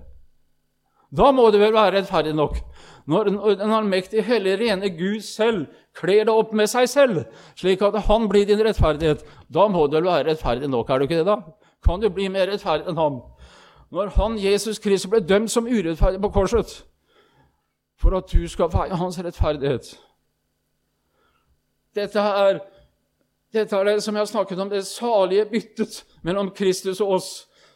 [1.18, 2.58] Da må det vel være rettferdig nok.
[3.06, 3.24] Når
[3.60, 7.26] den allmektige, hellige, rene Gud selv kler deg opp med seg selv,
[7.60, 11.06] slik at han blir din rettferdighet, da må du vel være rettferdig nok, er du
[11.06, 11.38] ikke det, da?
[11.84, 13.20] Kan du bli mer rettferdig enn ham?
[13.94, 16.80] Når han, Jesus Kristus, ble dømt som urettferdig på korset,
[18.00, 19.94] for at du skal feie hans rettferdighet
[21.94, 22.58] Dette er,
[23.54, 27.30] dette er det som jeg har snakket om, det salige byttet mellom Kristus og oss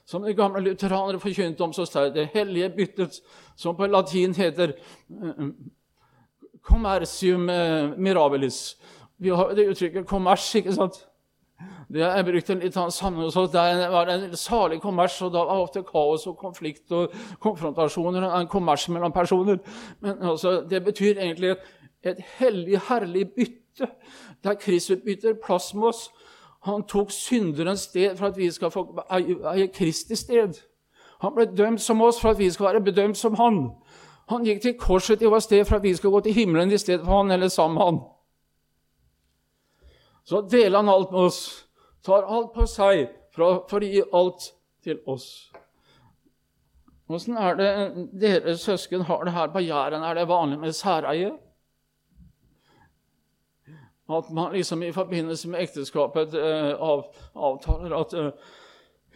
[0.07, 2.15] som de gamle lutheranere forkynte om så sterkt.
[2.15, 3.19] Det hellige byttet,
[3.55, 4.73] som på latin heter
[5.11, 5.49] uh,
[6.63, 8.77] commercium uh, mirabilis.
[9.17, 11.01] Vi har det uttrykket kommers, ikke sant?
[11.89, 13.31] Det er brukt en litt annen sammenheng.
[13.33, 18.27] Så det var en salig kommers, og da var ofte kaos og konflikt og konfrontasjoner.
[18.39, 19.57] En kommers mellom personer.
[19.99, 21.55] Men altså, det betyr egentlig
[22.03, 23.89] et hellig, herlig bytte,
[24.43, 26.07] der Kristus bytter plass med oss
[26.67, 30.59] han tok synderens sted for at vi skal få eie Kristi sted.
[31.23, 33.61] Han ble dømt som oss for at vi skal være bedømt som han.
[34.29, 36.77] Han gikk til korset i vårt sted for at vi skal gå til himmelen i
[36.77, 37.99] stedet for han eller sammen med han.
[40.27, 41.67] Så deler han alt med oss,
[42.03, 44.51] tar alt på seg for, for å gi alt
[44.83, 45.47] til oss.
[47.07, 47.69] Åssen er det
[48.19, 50.03] dere søsken har det her på Jæren?
[50.03, 51.31] Er det vanlig med særeie?
[54.09, 57.05] At man liksom i forbindelse med ekteskapet eh, av,
[57.35, 58.29] avtaler at eh,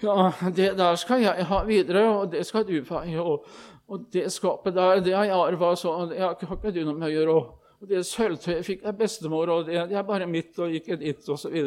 [0.01, 3.03] ja, det der skal jeg ha videre, og det skal du få.
[3.23, 3.45] Og,
[3.87, 7.07] og, det skapet der, det har jeg arva, så det har ikke du noe med
[7.07, 7.37] å gjøre.
[7.37, 10.99] Og, og det sølvtøyet fikk jeg bestemor, og det, det, er bare mitt og ikke
[10.99, 11.57] ditt, osv.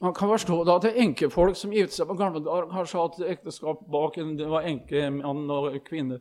[0.00, 3.80] Man kan forstå da at enkefolk som giftet seg på gamle dager, kanskje hatt ekteskap
[3.90, 6.20] bak en det var enkemann og kvinne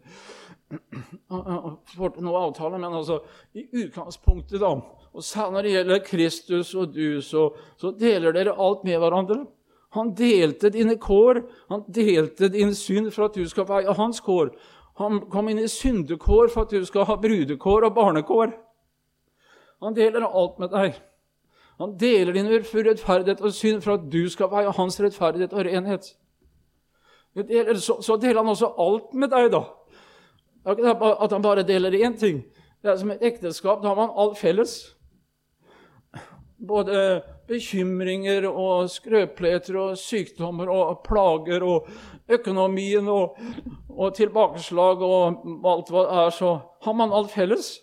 [1.30, 3.19] noe avtale, men altså
[3.53, 4.76] i utgangspunktet, da
[5.15, 9.45] Og særlig når det gjelder Kristus og du, så, så deler dere alt med hverandre.
[9.95, 14.51] Han delte dine kår, han delte din synd for at du skal veie hans kår.
[14.99, 18.51] Han kom inn i syndekår for at du skal ha brudekår og barnekår.
[19.84, 20.99] Han deler alt med deg.
[21.80, 26.13] Han deler din rettferdighet og synd for at du skal veie hans rettferdighet og renhet.
[27.36, 29.65] Så deler han også alt med deg, da.
[30.66, 32.43] At han bare deler én ting.
[32.82, 33.82] Det er som et ekteskap.
[33.84, 34.95] Da har man alt felles.
[36.57, 41.89] Både bekymringer og skrøpeligheter og sykdommer og plager og
[42.30, 43.38] økonomien og,
[43.89, 46.53] og, tilbakeslag og alt hva det er, så
[46.86, 47.76] har man alt felles.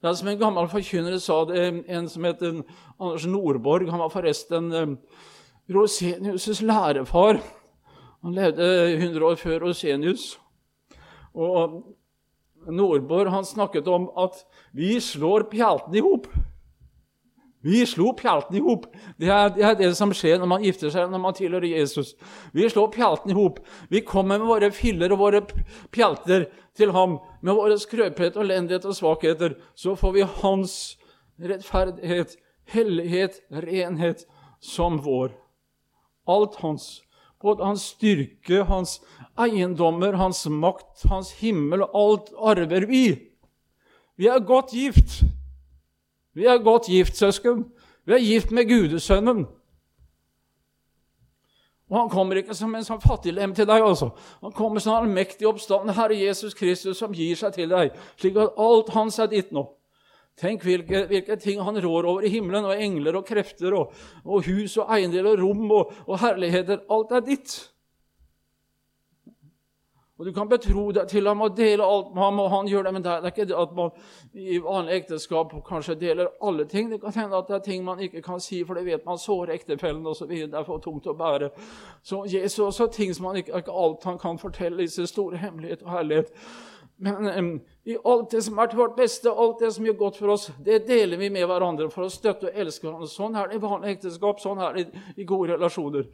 [0.00, 3.90] Det er som en gammel forkynner sa det, en som het Anders Nordborg.
[3.90, 4.98] Han var forresten um,
[5.68, 7.40] Rosenius' lærefar.
[8.22, 10.39] Han levde 100 år før Rosenius.
[11.34, 11.80] Og
[12.68, 14.42] Nordborg han snakket om at
[14.76, 16.28] vi slår pjalten i hop.
[17.60, 18.86] Vi slo pjalten i hop.
[19.20, 22.14] Det, det, er det som skjer når man gifter seg, når man tilhører Jesus.
[22.56, 23.60] Vi slår pjalten i hop.
[23.92, 25.42] Vi kommer med våre filler og våre
[25.92, 27.18] pjalter til ham.
[27.44, 29.58] Med våre skrøpelighet, elendighet og svakheter.
[29.76, 30.78] Så får vi hans
[31.40, 32.38] rettferdighet,
[32.72, 34.24] hellighet, renhet
[34.64, 35.36] som vår.
[36.28, 36.88] Alt hans.
[37.40, 38.98] Både hans styrke, hans
[39.38, 43.04] eiendommer, hans makt, hans himmel, alt arver vi.
[44.20, 45.22] Vi er godt gift.
[46.34, 47.64] Vi er godt gift, søsken.
[48.06, 49.46] Vi er gift med Gudesønnen.
[51.90, 53.82] Og han kommer ikke som en sånn fattiglem til deg.
[53.82, 54.12] altså.
[54.44, 58.38] Han kommer som en allmektig oppstanden Herre Jesus Kristus, som gir seg til deg, slik
[58.38, 59.66] at alt hans er ditt nå.
[60.38, 64.46] Tenk hvilke, hvilke, ting han rår over i himmelen, og engler og krefter og, og
[64.46, 66.84] hus og eiendeler og rom og, og, herligheter.
[66.88, 67.56] Alt er ditt.
[70.20, 72.82] Og Du kan betro deg til ham og dele alt med ham, og han gjør
[72.82, 72.92] det.
[72.92, 73.90] Men det er ikke det at man
[74.36, 76.90] i vanlig ekteskap kanskje deler alle ting.
[76.92, 79.18] Det kan hende at det er ting man ikke kan si, for det vet man
[79.18, 80.28] sårer ektefellen osv.
[80.28, 81.48] Det er for tungt å bære.
[82.02, 85.40] Så Jesus også ting som han ikke, ikke alt han kan fortelle, i sin store
[85.40, 86.34] hemmelighet og herlighet.
[87.00, 87.48] Men um,
[87.88, 90.50] i alt det som er til vårt beste, alt det som gjør godt for oss,
[90.64, 93.08] det deler vi med hverandre for å støtte og elske hverandre.
[93.08, 96.10] Sånn er det i vanlig ekteskap, sånn er det i, i gode relasjoner.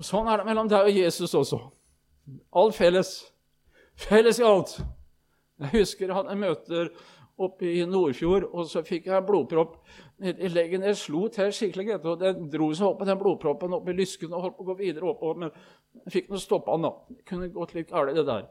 [0.00, 1.60] Sånn er det mellom deg og Jesus også.
[2.56, 3.12] Alt felles.
[4.08, 4.76] Felles i alt.
[5.62, 6.90] Jeg husker hadde møter
[7.42, 9.78] oppe i Nordfjord, og så fikk jeg blodpropp
[10.22, 10.84] i leggen.
[10.86, 14.34] Jeg slo til skikkelig, og den dro seg opp med den blodproppen opp i lysken
[14.34, 15.50] og holdt på å gå videre opp, men
[16.04, 17.20] jeg fikk noe stoppa den.
[17.28, 18.48] kunne gått litt galt, det der.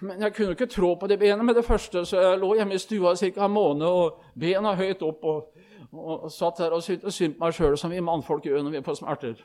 [0.00, 2.74] Men jeg kunne ikke trå på det benet med det første, så jeg lå hjemme
[2.74, 3.44] i stua ca.
[3.44, 5.60] en måned og bena høyt opp og,
[5.92, 8.78] og, og satt der og syntes synd på meg sjøl, som vi mannfolk gjør når
[8.78, 9.44] vi får smerter.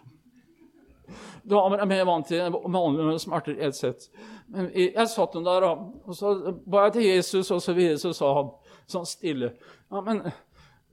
[1.50, 4.10] Damer er mer vant til vanlige smerter sett.
[4.48, 6.36] Men jeg satt der, og så
[6.66, 8.54] ba jeg til Jesus, og så videre, så sa han
[8.90, 9.54] sånn stille
[9.92, 10.24] Ja, men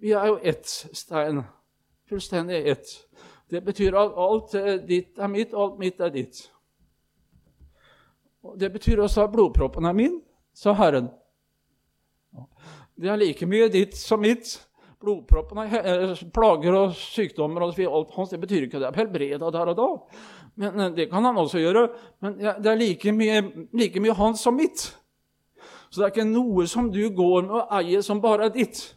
[0.01, 1.43] vi er jo ett, Stein.
[2.09, 2.91] Fullstendig ett.
[3.51, 4.53] Det betyr at alt
[4.89, 6.43] ditt er mitt, alt mitt er ditt.
[8.61, 10.21] Det betyr også at blodproppen er min,
[10.55, 11.09] sa Herren.
[12.97, 14.57] Det er like mye ditt som mitt.
[15.01, 18.31] Blodproppen er plager og sykdommer og alt hans.
[18.33, 19.89] Det betyr ikke at det er helbreda der og da.
[20.57, 21.89] Men eh, Det kan han også gjøre.
[22.21, 23.43] Men det er like mye,
[23.77, 24.89] like mye hans som mitt.
[25.91, 28.97] Så det er ikke noe som du går med og eier, som bare er ditt.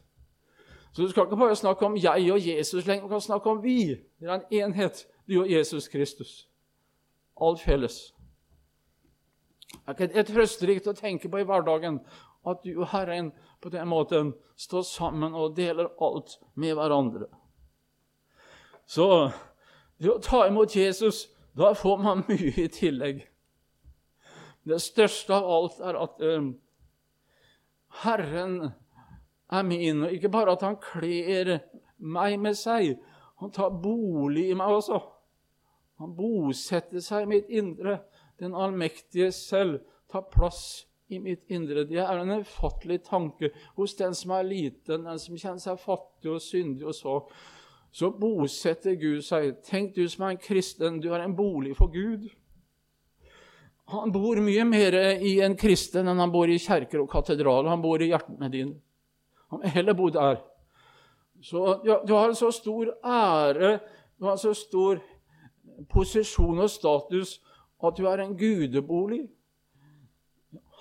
[0.91, 3.63] Så du skal ikke bare snakke om jeg og Jesus lenger, du kan snakke om
[3.63, 3.95] vi.
[4.19, 6.47] Det er en enhet, du og Jesus Kristus.
[7.41, 8.13] Alt felles.
[9.69, 11.99] Det er ikke trøsterikt å tenke på i hverdagen
[12.47, 13.31] at du og Herren
[13.61, 17.27] på den måten står sammen og deler alt med hverandre.
[18.87, 19.31] Så
[19.99, 21.27] det å ta imot Jesus,
[21.57, 23.21] da får man mye i tillegg.
[24.63, 26.53] Det største av alt er at um,
[28.03, 28.71] Herren
[29.49, 31.57] er min, og ikke bare at han kler
[31.97, 32.99] meg med seg.
[33.41, 34.99] Han tar bolig i meg også.
[35.99, 37.99] Han bosetter seg i mitt indre.
[38.39, 39.81] Den allmektige selv
[40.11, 41.85] tar plass i mitt indre.
[41.89, 46.31] Det er en ufattelig tanke hos den som er liten, den som kjenner seg fattig
[46.35, 47.31] og syndig og svak.
[47.91, 49.55] Så bosetter Gud seg.
[49.65, 52.27] Tenk du som er en kristen, du har en bolig for Gud.
[53.89, 54.93] Han bor mye mer
[55.25, 57.71] i en kristen enn han bor i kjerker og katedraler.
[57.73, 58.77] Han bor i hjertene dine.
[59.49, 60.43] Han vil heller bo der.
[61.41, 63.79] Så ja, Du har en så stor ære,
[64.19, 64.99] du har en så stor
[65.89, 67.39] posisjon og status
[67.81, 69.23] at du er en gudebolig.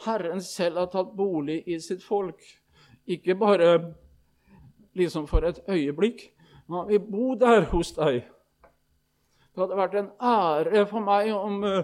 [0.05, 2.43] Herren selv har tatt bolig i sitt folk.
[3.09, 3.95] Ikke bare
[4.99, 6.29] liksom for et øyeblikk,
[6.69, 8.27] men han vil bo der hos deg.
[9.55, 11.81] Det hadde vært en ære for meg om uh,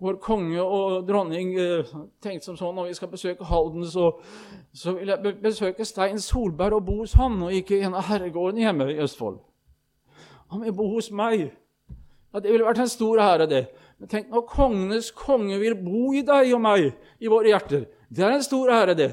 [0.00, 4.12] vår konge og dronning uh, tenkte som sånn når vi skal besøke Halden, så,
[4.72, 8.62] så vil jeg besøke Stein Solberg og bo hos han, og ikke en av herregårdene
[8.66, 9.40] hjemme i Østfold.
[10.54, 11.48] Han vil bo hos meg.
[12.30, 13.64] Ja, Det ville vært en stor ære, det.
[14.00, 16.86] Men tenk når kongenes konge vil bo i deg og meg,
[17.20, 17.84] i våre hjerter.
[18.08, 19.10] Det er en stor ære, det.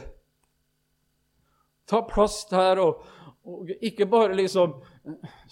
[1.87, 3.03] Ta plass der, og,
[3.43, 4.77] og ikke bare liksom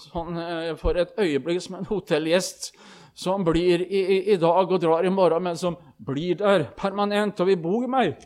[0.07, 2.71] sånn eh, for et øyeblikk som en hotellgjest
[3.15, 7.39] som blir i, i, i, dag og drar i morgen, men som blir der permanent
[7.39, 8.25] og vil bo i meg.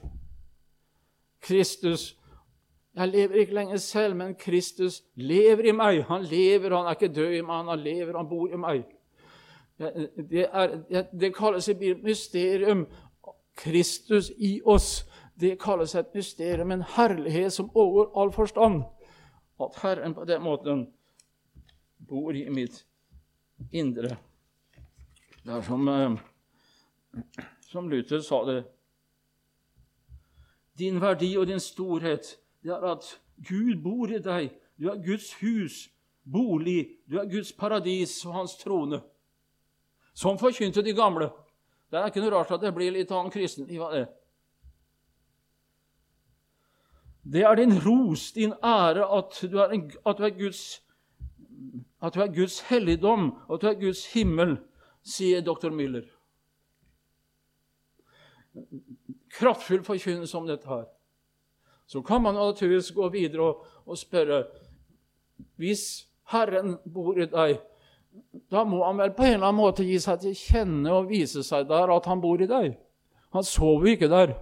[1.45, 2.15] Kristus
[2.97, 6.01] Jeg lever ikke lenger selv, men Kristus lever i meg.
[6.09, 8.81] Han lever, han er ikke død i meg, han lever, han bor i meg.
[9.79, 12.87] Det, er, det kalles et mysterium.
[13.55, 15.05] Kristus i oss.
[15.39, 18.83] Det kalles et mysterium, en herlighet som overgår all forstand.
[19.59, 20.87] At Herren på den måten
[22.09, 22.85] bor i mitt
[23.71, 24.17] indre.
[25.43, 26.17] Det er som, eh,
[27.61, 28.63] som Luther sa det
[30.77, 34.51] Din verdi og din storhet det er at Gud bor i deg.
[34.79, 35.89] Du er Guds hus,
[36.31, 39.01] bolig, du er Guds paradis og hans trone.
[40.17, 41.29] Sånn forkynte de gamle.
[41.89, 44.05] Det er ikke noe rart at det blir litt annen kristen det.
[47.29, 50.81] Det er din ros, din ære, at du er, en, at du er Guds
[52.01, 54.57] at du er Guds helligdom, at du er Guds himmel,
[55.03, 56.07] sier doktor Müller.
[59.35, 60.87] Kraftfull forkynnelse om dette her.
[61.89, 64.43] Så kan man naturligvis gå videre og, og spørre
[65.55, 67.59] Hvis Herren bor i deg,
[68.49, 71.43] da må han vel på en eller annen måte gi seg til kjenne og vise
[71.45, 72.77] seg der at han bor i deg.
[73.35, 74.33] Han sover ikke der.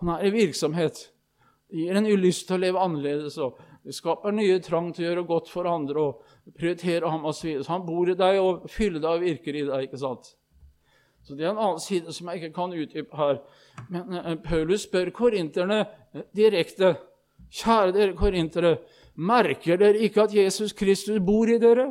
[0.00, 1.08] Han er i virksomhet.
[1.70, 3.38] Det gir en lyst til å leve annerledes.
[3.38, 7.62] og Det skaper nye trang til å gjøre godt for andre og prioritere ham osv.
[7.62, 9.88] Så, han bor i deg og fyller deg og virker i deg.
[9.88, 10.34] ikke sant?
[11.22, 13.40] Så Det er en annen side som jeg ikke kan utdype her.
[13.88, 15.84] Men uh, Paulus spør korinterne
[16.36, 16.96] direkte.
[17.52, 18.76] Kjære dere korintere,
[19.14, 21.90] merker dere ikke at Jesus Kristus bor i dere?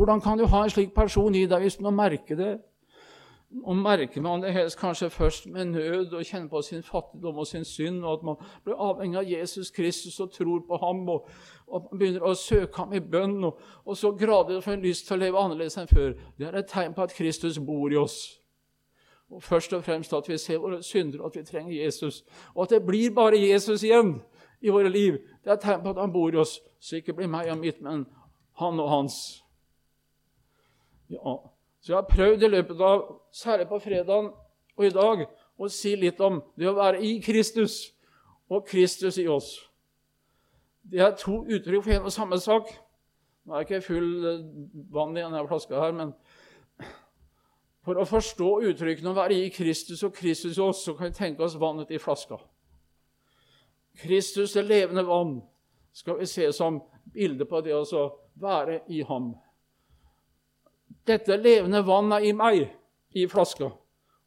[0.00, 2.54] Hvordan kan du ha en slik person i deg hvis du må merke det?
[3.64, 7.46] Og merker man det helst kanskje først med nød og kjenner på sin fattigdom og
[7.46, 11.28] sin synd, og at man blir avhengig av Jesus Kristus og tror på ham og,
[11.66, 15.18] og begynner å søke ham i bønn, og, og så gradvis får en lyst til
[15.18, 16.16] å leve annerledes enn før.
[16.38, 18.16] Det er et tegn på at Kristus bor i oss.
[19.28, 22.22] Og Først og fremst at vi ser våre synder, og at vi trenger Jesus.
[22.54, 24.16] Og at det blir bare Jesus igjen
[24.64, 25.20] i våre liv.
[25.44, 27.60] Det er et tegn på at han bor i oss, så ikke blir meg og
[27.60, 28.06] mitt, men
[28.56, 29.42] han og hans.
[31.10, 31.36] Ja.
[31.80, 33.02] Så jeg har prøvd i løpet av,
[33.32, 34.30] særlig på fredagen
[34.76, 35.24] og i dag,
[35.60, 37.90] å si litt om det å være i Kristus
[38.48, 39.52] og Kristus i oss.
[40.82, 42.70] Det er to uttrykk for en og samme sak.
[43.44, 44.46] Nå er jeg ikke full eh,
[44.92, 46.14] vann i denne flaska her, men
[47.84, 51.16] for å forstå uttrykkene å være i Kristus og Kristus i oss, så kan vi
[51.16, 52.38] tenke oss vannet i flaska.
[54.00, 55.38] Kristus, det levende vann,
[55.92, 56.78] skal vi se som
[57.12, 58.04] bilde på det å
[58.40, 59.32] være i ham.
[61.06, 62.68] Dette levende vann er i meg,
[63.16, 63.70] i flaska,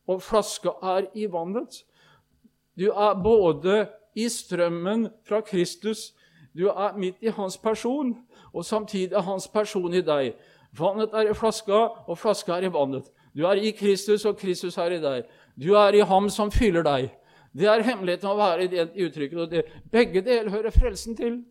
[0.08, 1.84] og flaska er i vannet.
[2.80, 6.14] Du er både i strømmen fra Kristus,
[6.54, 8.18] du er midt i hans person,
[8.54, 10.34] og samtidig er hans person i deg.
[10.78, 13.10] Vannet er i flaska, og flaska er i vannet.
[13.34, 15.26] Du er i Kristus, og Kristus er i deg.
[15.58, 17.10] Du er i ham som fyller deg.
[17.54, 19.40] Det er hemmeligheten å være i det uttrykket.
[19.40, 21.44] og det, Begge deler hører frelsen til.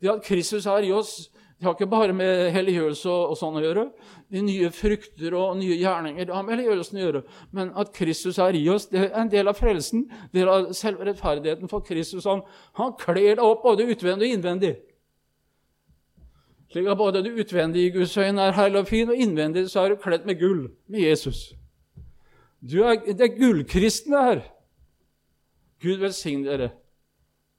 [0.00, 3.62] Det at Kristus er i oss, det har ikke bare med helliggjørelse og, sånn å
[3.62, 3.84] gjøre.
[4.32, 7.22] De nye frukter og nye gjerninger det har med helliggjørelsen å gjøre.
[7.54, 11.06] Men at Kristus er i oss, det er en del av frelsen, del av selve
[11.06, 11.70] rettferdigheten.
[11.70, 12.42] For Kristus han,
[12.80, 14.74] han kler deg opp både utvendig og innvendig.
[16.74, 19.84] Slik at både det utvendige i Guds øyne er herlig og fin, og innvendig så
[19.84, 21.52] er du kledd med gull, med Jesus.
[22.64, 24.46] Er, det er gullkristne her.
[25.84, 26.72] Gud velsigne dere.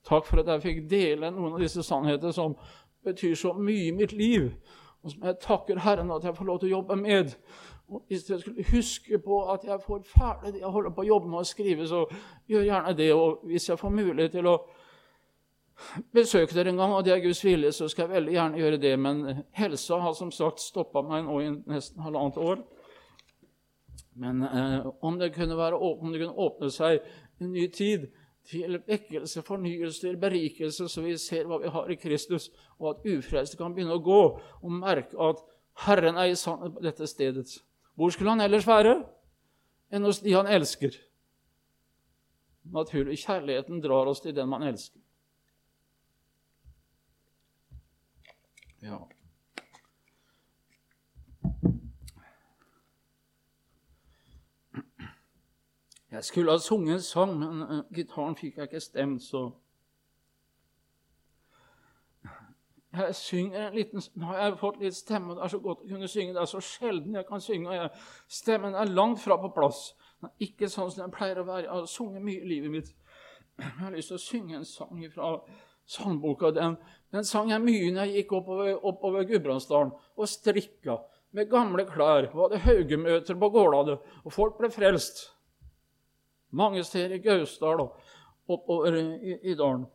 [0.06, 2.58] Takk for at jeg fikk dele noen av disse sannheter som
[3.06, 4.51] betyr så mye i mitt liv,
[5.03, 7.36] og som jeg takker Herren at jeg får lov til å jobbe med.
[7.88, 11.08] Og Hvis jeg skulle huske på at jeg får ferdig det jeg holder på å
[11.08, 12.06] jobbe med å skrive, så
[12.49, 13.12] gjør gjerne det.
[13.14, 14.56] Og hvis jeg får mulighet til å
[16.14, 18.82] besøke dere en gang, og det er Guds vilje, så skal jeg veldig gjerne gjøre
[18.82, 18.95] det.
[18.99, 22.64] Men helsa har som sagt stoppa meg nå i nesten halvannet år.
[24.16, 27.03] Men eh, om, det kunne være, om det kunne åpne seg
[27.41, 28.08] en ny tid
[28.46, 33.08] til vekkelse, fornyelse, til berikelse, så vi ser hva vi har i Kristus, og at
[33.10, 35.41] ufrelste kan begynne å gå og merke at
[35.86, 37.58] Herren er i sannhet på dette stedet.
[37.96, 39.00] Hvor skulle han ellers være
[39.91, 40.96] enn hos de han elsker?
[42.76, 45.02] Naturlig, kjærligheten drar oss til den man elsker.
[48.86, 49.02] Ja.
[56.16, 59.49] Jeg skulle ha sunget en sang, men uh, gitaren fikk jeg ikke stemt, så
[62.95, 65.82] Jeg synger en liten Nå har jeg fått litt stemme, og det er så godt
[65.84, 66.34] å kunne synge.
[66.34, 67.89] Det er så sjelden jeg kan synge, og jeg,
[68.32, 69.89] stemmen er langt fra på plass.
[70.22, 71.66] Den er ikke sånn som den pleier å være.
[71.66, 72.93] Jeg har sunget mye i livet mitt.
[73.59, 75.34] Jeg har lyst til å synge en sang fra
[75.97, 76.53] sangboka.
[76.55, 76.80] Den,
[77.11, 81.01] den sang jeg mye når jeg gikk oppover, oppover Gudbrandsdalen og strikka
[81.36, 82.32] med gamle klær.
[82.32, 85.26] Og hadde haugemøter på Gålade, og folk ble frelst
[86.56, 87.99] mange steder i Gausdal og
[88.47, 89.86] oppover i, i dalen.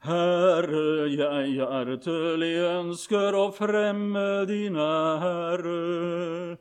[0.00, 6.56] Herre, jeg hjertelig ønsker å fremme din ære.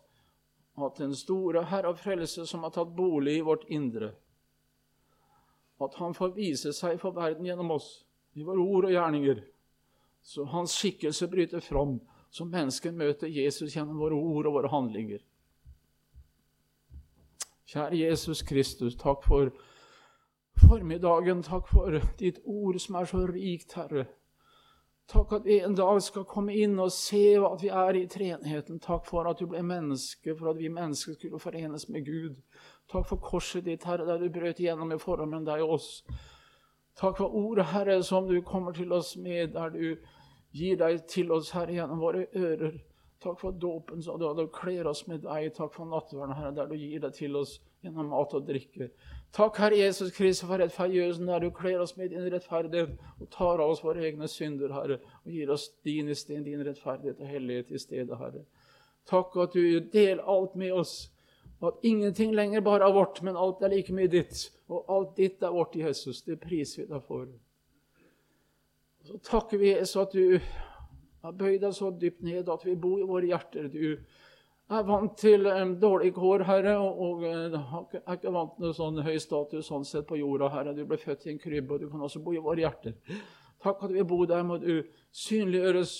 [0.87, 4.13] at den store Herre og Frelse som har tatt bolig i vårt indre,
[5.81, 9.43] at Han får vise seg for verden gjennom oss, i våre ord og gjerninger,
[10.23, 11.99] så Hans skikkelse bryter fram,
[12.31, 15.21] så mennesker møter Jesus gjennom våre ord og våre handlinger.
[17.65, 19.51] Kjære Jesus Kristus, takk for
[20.67, 21.43] formiddagen.
[21.43, 24.05] Takk for ditt ord som er så rikt, Herre.
[25.07, 28.79] Takk at vi en dag skal komme inn og se at vi er i treenheten.
[28.81, 32.39] Takk for at du ble menneske, for at vi mennesker skulle forenes med Gud.
[32.89, 35.91] Takk for korset ditt, Herre, der du brøt igjennom i forhold med deg og oss.
[36.97, 39.95] Takk for ordet, Herre, som du kommer til oss med, der du
[40.55, 42.79] gir deg til oss, Herre, gjennom våre ører.
[43.21, 45.51] Takk for dåpen, du, du kler oss med deg.
[45.53, 48.89] Takk for nattverden, Herre, der du gir deg til oss gjennom mat og drikke.
[49.33, 53.59] Takk, Herre Jesus Kristus, for rettferdigheten, der du kler oss med din rettferdighet og tar
[53.59, 57.71] av oss våre egne synder, Herre, og gir oss din sted, din rettferdighet og hellighet
[57.71, 58.45] i stedet, Herre.
[59.05, 61.11] Takk at du deler alt med oss,
[61.59, 64.51] og at ingenting lenger bare er vårt, men alt er like mye ditt.
[64.67, 66.21] Og alt ditt er vårt Jesus.
[66.21, 67.27] Det priser vi deg for.
[69.05, 70.39] Så takker vi Jesus at du
[71.25, 73.69] har bøyd deg så dypt ned at vi bor i våre hjerter.
[73.69, 73.97] Du
[74.69, 79.03] er vant til um, dårlig kår, Herre, og, og uh, er ikke vant til sånn
[79.05, 80.73] høy status sånn sett på jorda, Herre.
[80.73, 82.97] Du ble født i en krybbe, og du kan også bo i våre hjerter.
[83.63, 84.83] Takk at vi bor der, må du
[85.25, 85.95] synliggjøres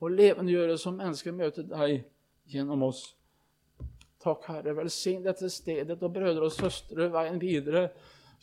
[0.00, 2.04] og levendegjøres som mennesker møter deg
[2.52, 3.02] gjennom oss.
[4.22, 4.76] Takk, Herre.
[4.76, 7.88] Velsign dette stedet og brødre og søstre veien videre.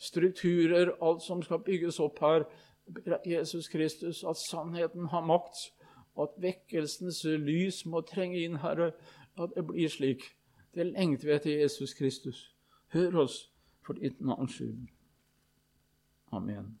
[0.00, 2.46] Strukturer, alt som skal bygges opp her.
[3.24, 5.70] Jesus Kristus, at sannheten har makt,
[6.14, 8.92] og at vekkelsens lys må trenge inn, Herre.
[9.38, 10.22] At det blir slik.
[10.74, 12.54] Det lengter vi etter Jesus Kristus.
[12.92, 13.50] Hør oss
[13.86, 14.88] for ditt navns skyld.
[16.32, 16.78] Amen.